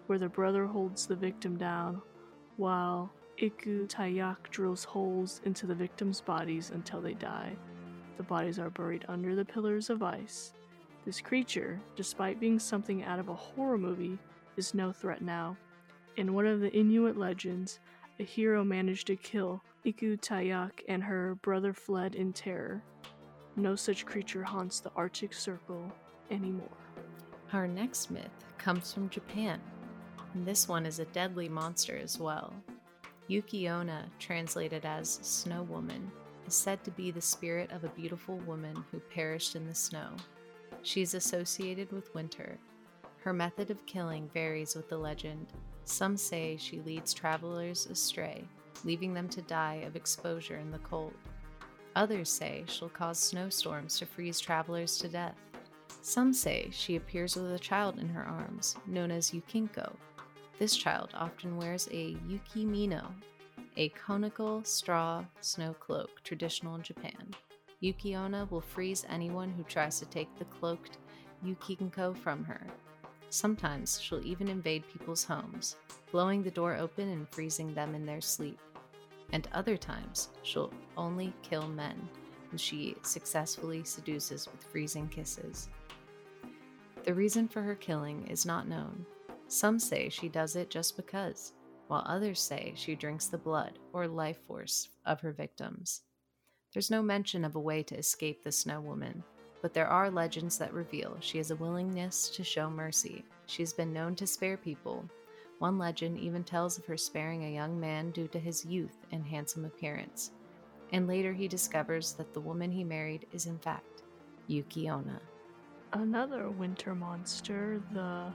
[0.07, 2.01] where the brother holds the victim down
[2.57, 7.57] while Ikuutayuq drills holes into the victims' bodies until they die.
[8.17, 10.53] The bodies are buried under the pillars of ice.
[11.05, 14.19] This creature, despite being something out of a horror movie,
[14.57, 15.57] is no threat now.
[16.17, 17.81] In one of the Inuit legends,
[18.21, 22.83] a hero managed to kill Ikuutayuq and her brother fled in terror.
[23.57, 25.91] No such creature haunts the Arctic Circle
[26.31, 26.69] anymore.
[27.53, 29.61] Our next myth comes from Japan.
[30.35, 32.55] And this one is a deadly monster as well.
[33.33, 36.13] Yuki-onna, translated as Snow Woman,
[36.47, 40.11] is said to be the spirit of a beautiful woman who perished in the snow.
[40.83, 42.59] She is associated with winter.
[43.25, 45.47] Her method of killing varies with the legend.
[45.87, 48.45] Some say she leads travelers astray,
[48.85, 51.15] leaving them to die of exposure in the cold.
[51.97, 55.39] Others say she'll cause snowstorms to freeze travelers to death.
[56.03, 59.91] Some say she appears with a child in her arms, known as Yukinko.
[60.63, 63.05] This child often wears a yukimino,
[63.77, 67.35] a conical straw snow cloak traditional in Japan.
[67.81, 70.99] Yuki-onna will freeze anyone who tries to take the cloaked
[71.45, 72.65] Yukinko from her.
[73.29, 75.75] Sometimes she'll even invade people's homes,
[76.13, 78.61] blowing the door open and freezing them in their sleep
[79.33, 82.09] and other times she'll only kill men
[82.53, 85.69] who she successfully seduces with freezing kisses.
[87.03, 89.05] The reason for her killing is not known.
[89.53, 91.53] Some say she does it just because,
[91.89, 96.01] while others say she drinks the blood or life force of her victims.
[96.73, 99.23] There's no mention of a way to escape the Snow Woman,
[99.61, 103.27] but there are legends that reveal she has a willingness to show mercy.
[103.45, 105.05] She has been known to spare people
[105.59, 109.27] one legend even tells of her sparing a young man due to his youth and
[109.27, 110.31] handsome appearance.
[110.95, 114.03] And later he discovers that the woman he married is in fact
[114.47, 115.21] Yuki-onna.
[115.93, 118.33] Another winter monster, the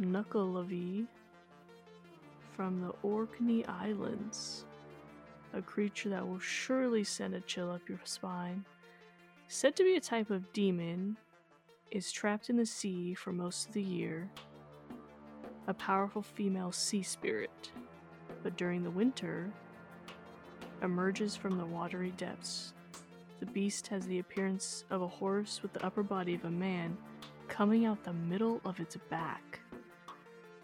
[0.00, 1.06] Nuckelavee
[2.56, 4.64] from the Orkney Islands.
[5.52, 8.64] A creature that will surely send a chill up your spine.
[9.48, 11.16] Said to be a type of demon,
[11.90, 14.30] is trapped in the sea for most of the year
[15.66, 17.70] a powerful female sea spirit,
[18.42, 19.52] but during the winter,
[20.82, 22.72] emerges from the watery depths.
[23.38, 26.96] The beast has the appearance of a horse with the upper body of a man
[27.46, 29.59] coming out the middle of its back.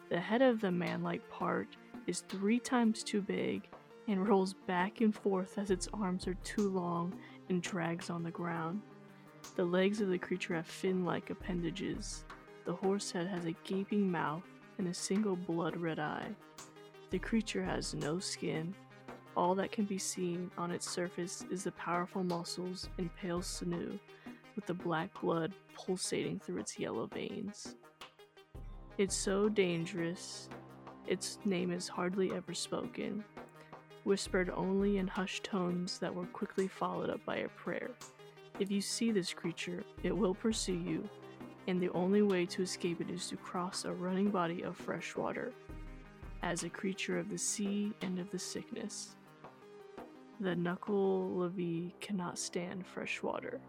[0.08, 1.68] The head of the man like part
[2.06, 3.68] is three times too big
[4.06, 7.12] and rolls back and forth as its arms are too long
[7.48, 8.82] and drags on the ground.
[9.56, 12.24] The legs of the creature have fin like appendages.
[12.64, 14.44] The horse head has a gaping mouth
[14.78, 16.28] and a single blood red eye.
[17.10, 18.74] The creature has no skin.
[19.36, 23.98] All that can be seen on its surface is the powerful muscles and pale sinew,
[24.54, 27.76] with the black blood pulsating through its yellow veins.
[28.98, 30.48] It's so dangerous,
[31.06, 33.22] its name is hardly ever spoken,
[34.04, 37.90] whispered only in hushed tones that were quickly followed up by a prayer.
[38.58, 41.06] If you see this creature, it will pursue you,
[41.66, 45.14] and the only way to escape it is to cross a running body of fresh
[45.14, 45.52] water.
[46.42, 49.14] As a creature of the sea and of the sickness,
[50.40, 53.60] the Nuckelavee cannot stand fresh water.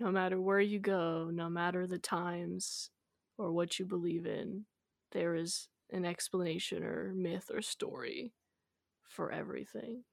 [0.00, 2.90] No matter where you go, no matter the times
[3.36, 4.64] or what you believe in,
[5.12, 8.32] there is an explanation or myth or story
[9.02, 10.04] for everything.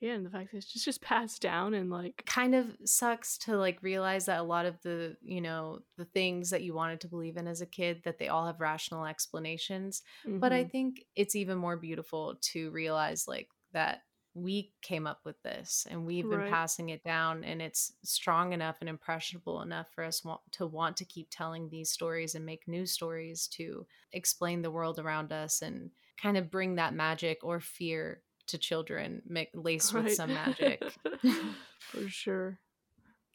[0.00, 3.38] Yeah, and the fact that it's just, just passed down and like kind of sucks
[3.38, 7.00] to like realize that a lot of the, you know, the things that you wanted
[7.02, 10.02] to believe in as a kid that they all have rational explanations.
[10.26, 10.40] Mm-hmm.
[10.40, 10.70] But I mm-hmm.
[10.70, 14.00] think it's even more beautiful to realize like that
[14.34, 16.50] we came up with this and we've been right.
[16.50, 20.22] passing it down and it's strong enough and impressionable enough for us
[20.52, 24.98] to want to keep telling these stories and make new stories to explain the world
[24.98, 29.22] around us and kind of bring that magic or fear to children
[29.54, 30.04] laced right.
[30.04, 30.82] with some magic
[31.78, 32.58] for sure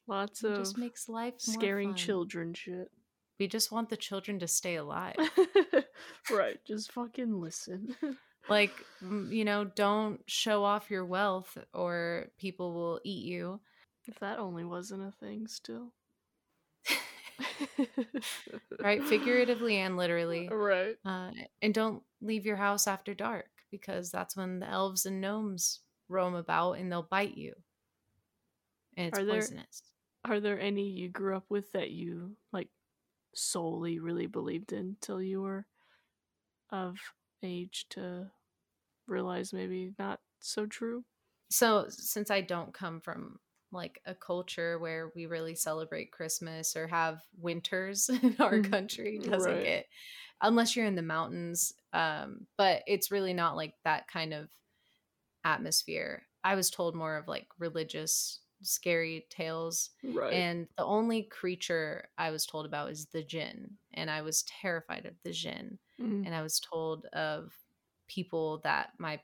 [0.07, 2.89] Lots It of just makes life scaring children shit.
[3.39, 5.17] We just want the children to stay alive.
[6.31, 7.95] right, just fucking listen.
[8.49, 8.71] like,
[9.01, 13.59] you know, don't show off your wealth or people will eat you.
[14.05, 15.91] if that only wasn't a thing still.
[18.81, 19.03] right?
[19.03, 20.49] Figuratively and literally.
[20.51, 20.95] Right.
[21.05, 21.31] Uh,
[21.61, 26.35] and don't leave your house after dark because that's when the elves and gnomes roam
[26.35, 27.53] about and they'll bite you.
[28.95, 29.83] And it's Are there- poisonous.
[30.25, 32.67] Are there any you grew up with that you like
[33.33, 35.65] solely really believed in till you were
[36.69, 36.97] of
[37.41, 38.29] age to
[39.07, 41.05] realize maybe not so true?
[41.49, 43.39] So, since I don't come from
[43.71, 48.61] like a culture where we really celebrate Christmas or have winters in our Mhm.
[48.61, 49.59] country, doesn't Right.
[49.59, 49.87] get
[50.41, 51.73] unless you're in the mountains.
[51.93, 54.51] Um, but it's really not like that kind of
[55.45, 56.27] atmosphere.
[56.43, 59.91] I was told more of like religious, scary tales.
[60.03, 60.47] Right.
[60.49, 63.77] And the only creature I was told about is the jinn.
[63.93, 65.79] And I was terrified of the jinn.
[65.99, 66.25] Mm.
[66.25, 67.53] And I was told of
[68.07, 69.19] people that my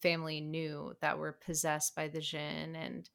[0.00, 2.74] family knew that were possessed by the jinn.
[2.76, 3.08] And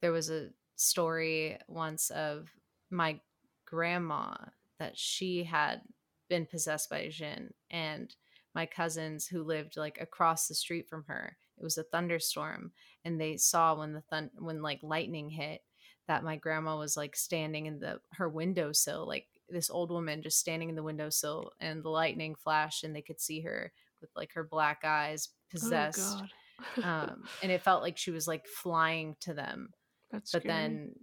[0.00, 2.50] there was a story once of
[2.90, 3.20] my
[3.64, 4.34] grandma
[4.78, 5.80] that she had
[6.28, 7.54] been possessed by a jinn.
[7.70, 8.14] And
[8.54, 12.72] my cousins who lived like across the street from her, it was a thunderstorm.
[13.04, 15.62] And they saw when the thun- when like lightning hit
[16.08, 20.38] that my grandma was like standing in the her windowsill like this old woman just
[20.38, 23.72] standing in the windowsill and the lightning flashed and they could see her
[24.06, 26.22] with like her black eyes possessed
[26.58, 29.70] Oh, um and it felt like she was like flying to them
[30.10, 30.54] That's but scary.
[30.54, 30.94] then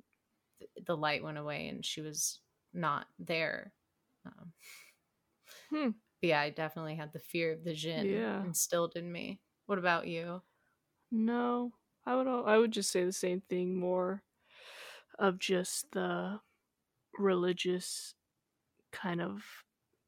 [0.59, 2.41] th- the light went away and she was
[2.73, 3.73] not there
[4.25, 4.53] um,
[5.69, 5.89] Hmm.
[6.21, 8.43] but yeah i definitely had the fear of the jinn Yeah.
[8.45, 10.41] instilled in me what about you
[11.11, 11.73] No,
[12.05, 14.23] I would al- I would just say the same thing more
[15.19, 16.41] of just the
[17.17, 18.15] religious
[18.91, 19.65] kind of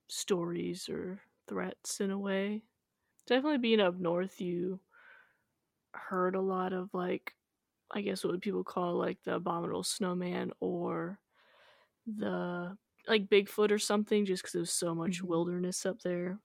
[0.10, 2.64] stories or threats in a way.
[3.28, 4.80] Definitely being up north you
[5.93, 7.34] heard a lot of like
[7.91, 11.19] I guess what would people call like the abominable snowman or
[12.07, 15.28] the like Bigfoot or something just cuz there's so much Mhm.
[15.28, 16.39] wilderness up there.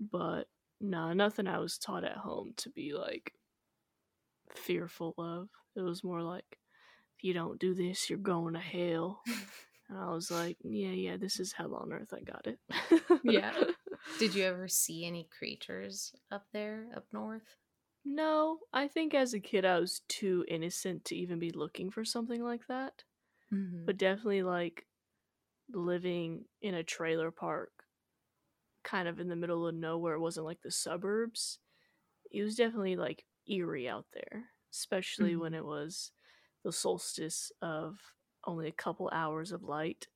[0.00, 0.48] But
[0.80, 3.34] nah, nothing I was taught at home to be like
[4.50, 5.48] fearful of.
[5.76, 6.58] It was more like,
[7.18, 9.22] if you don't do this, you're going to hell.
[9.88, 12.12] and I was like, yeah, yeah, this is hell on earth.
[12.14, 12.58] I got it.
[13.22, 13.52] Yeah.
[14.18, 17.58] did you ever see any creatures up there up north
[18.04, 22.04] no, I think as a kid, I was too innocent to even be looking for
[22.04, 23.04] something like that.
[23.52, 23.86] mm-hmm.
[23.86, 24.86] But definitely, like,
[25.70, 27.86] living in a trailer park,
[28.82, 31.60] kind of in the middle of nowhere, it wasn't like the suburbs.
[32.30, 35.54] It was definitely like eerie out there, especially when Mhm.
[35.54, 36.12] it was
[36.64, 40.08] the solstice of only a couple hours of light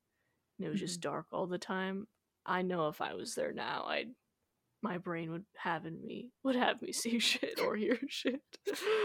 [0.59, 2.09] and it was just dark all the time.
[2.49, 4.09] I know if I was there now, I'd
[4.81, 8.41] my brain would have in me would have me see shit or hear shit.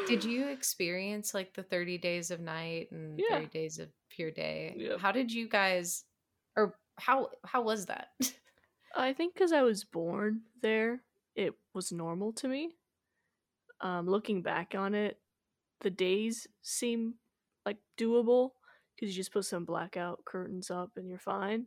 [0.07, 3.37] Did you experience like the 30 days of night and Yeah.
[3.39, 4.75] 30 days of pure day?
[4.77, 4.99] Yep.
[4.99, 6.05] How did you guys
[6.55, 8.09] or how how was that?
[8.95, 11.01] I think because I was born there,
[11.35, 12.75] it was normal to me.
[13.81, 15.17] Um, looking back on it,
[15.81, 17.15] the days seem
[17.65, 18.51] like doable
[18.95, 21.65] because you just put some blackout curtains up and you're fine.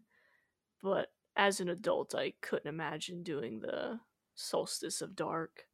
[0.81, 4.01] But as an adult, I couldn't imagine doing the
[4.35, 5.65] solstice of dark.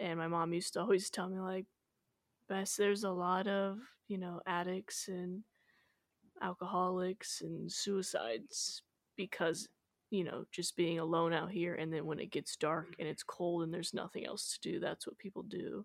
[0.00, 1.66] And my mom used to always tell me, like,
[2.48, 5.44] Bess, there's a lot of, you know, addicts and
[6.42, 8.82] alcoholics and suicides
[9.16, 9.68] because
[10.14, 13.24] you know, just being alone out here, and then when it gets dark and it's
[13.24, 15.84] cold and there's nothing else to do, that's what people do.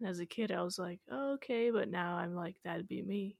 [0.00, 3.02] And as a kid, I was like, oh, okay, but now I'm like, that'd be
[3.02, 3.36] me.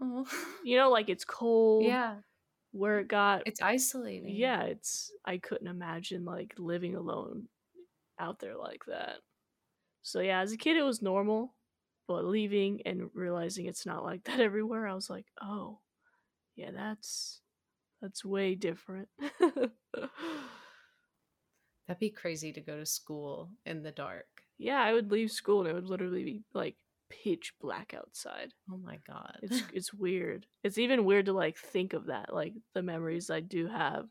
[0.00, 0.26] oh.
[0.64, 1.84] You know, like it's cold.
[1.84, 2.14] Yeah,
[2.76, 4.34] Where it got, it's isolating.
[4.34, 7.48] yeah, it's, I couldn't imagine like living alone
[8.18, 9.16] out there like that.
[10.02, 11.54] So yeah, as a kid, it was normal,
[12.06, 15.80] but leaving and realizing it's not like that everywhere, I was like, oh,
[16.54, 17.40] yeah, that's,
[18.00, 19.08] that's way different.
[21.86, 24.26] That'd be crazy to go to school in the dark.
[24.58, 26.76] Yeah, I would leave school and it would literally be like
[27.10, 28.52] pitch black outside.
[28.70, 29.38] Oh my god.
[29.42, 30.46] It's it's weird.
[30.62, 34.06] It's even weird to like think of that, like the memories I do have,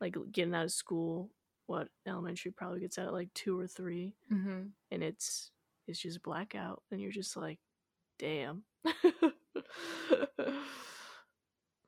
[0.00, 1.30] like getting out of school.
[1.66, 5.50] What elementary probably gets out at like two or three, hmm and it's
[5.86, 7.58] it's just blackout, and you're just like,
[8.18, 8.62] damn.
[8.84, 10.54] and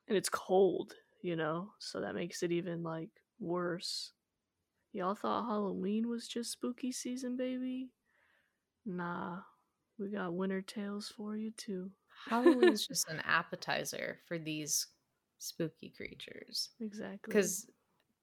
[0.09, 4.13] it's cold, you know, so that makes it even like worse.
[4.93, 7.91] Y'all thought Halloween was just spooky season, baby?
[8.85, 9.39] Nah,
[9.99, 11.91] we got winter tales for you too.
[12.29, 14.87] Halloween's just an appetizer for these
[15.39, 16.71] spooky creatures.
[16.81, 17.35] Exactly.
[17.35, 17.67] Because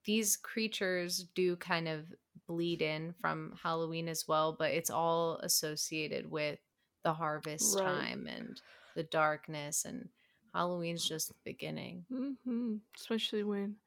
[0.05, 2.05] these creatures do kind of
[2.47, 6.59] bleed in from Halloween as well, but it's all associated with
[7.03, 7.79] the harvest Right.
[7.79, 8.61] time and
[8.95, 10.09] the darkness, and
[10.53, 12.05] Halloween's just the beginning.
[12.09, 13.77] hmm Especially when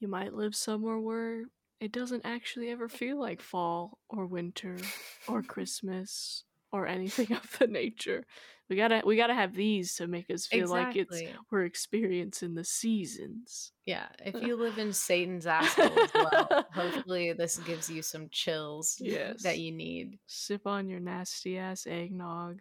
[0.00, 1.44] you might live somewhere where
[1.80, 4.94] it doesn't actually ever feel like fall or winter
[5.26, 8.24] or Christmas or anything of the nature.
[8.70, 11.20] We gotta we gotta have these to make us feel like it's
[11.50, 13.72] we're experiencing the seasons.
[13.84, 18.96] Yeah, if you live in Satan's asshole as well, hopefully this gives you some chills
[18.98, 19.42] Yes.
[19.42, 20.18] that you need.
[20.26, 22.60] Sip on your nasty ass eggnog,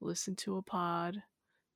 [0.00, 1.22] listen to a pod,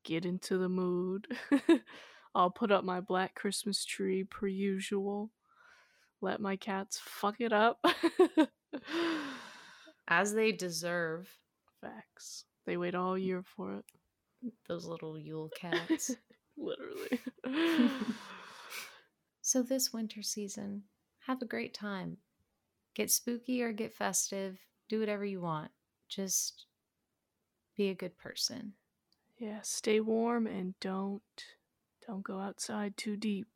[0.05, 1.29] get into the mood.
[2.35, 5.31] I'll put up my black Christmas tree per usual.
[6.21, 7.85] Let my cats fuck it up.
[10.09, 11.29] As they deserve,
[11.81, 12.45] Facts.
[12.67, 13.85] They wait all year for it.
[14.69, 16.15] those little Yule cats.
[16.57, 17.21] Literally.
[19.43, 20.83] so, this winter season,
[21.27, 22.19] have a great time.
[22.95, 24.59] Get spooky or get festive.
[24.89, 25.71] Do whatever you want.
[26.09, 26.67] Just
[27.77, 28.75] be a good person.
[29.39, 31.23] yeah, stay warm and don't
[32.07, 33.47] don't go outside too deep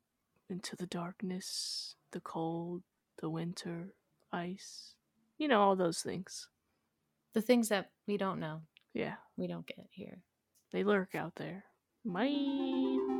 [0.48, 2.82] into the darkness, the cold,
[3.20, 3.94] the winter,
[4.32, 4.94] ice.
[5.36, 6.48] You know all those things.
[7.32, 10.18] The things that we don't know, Yeah, we don't get here.
[10.72, 11.64] they lurk out there.
[12.04, 13.13] Bye.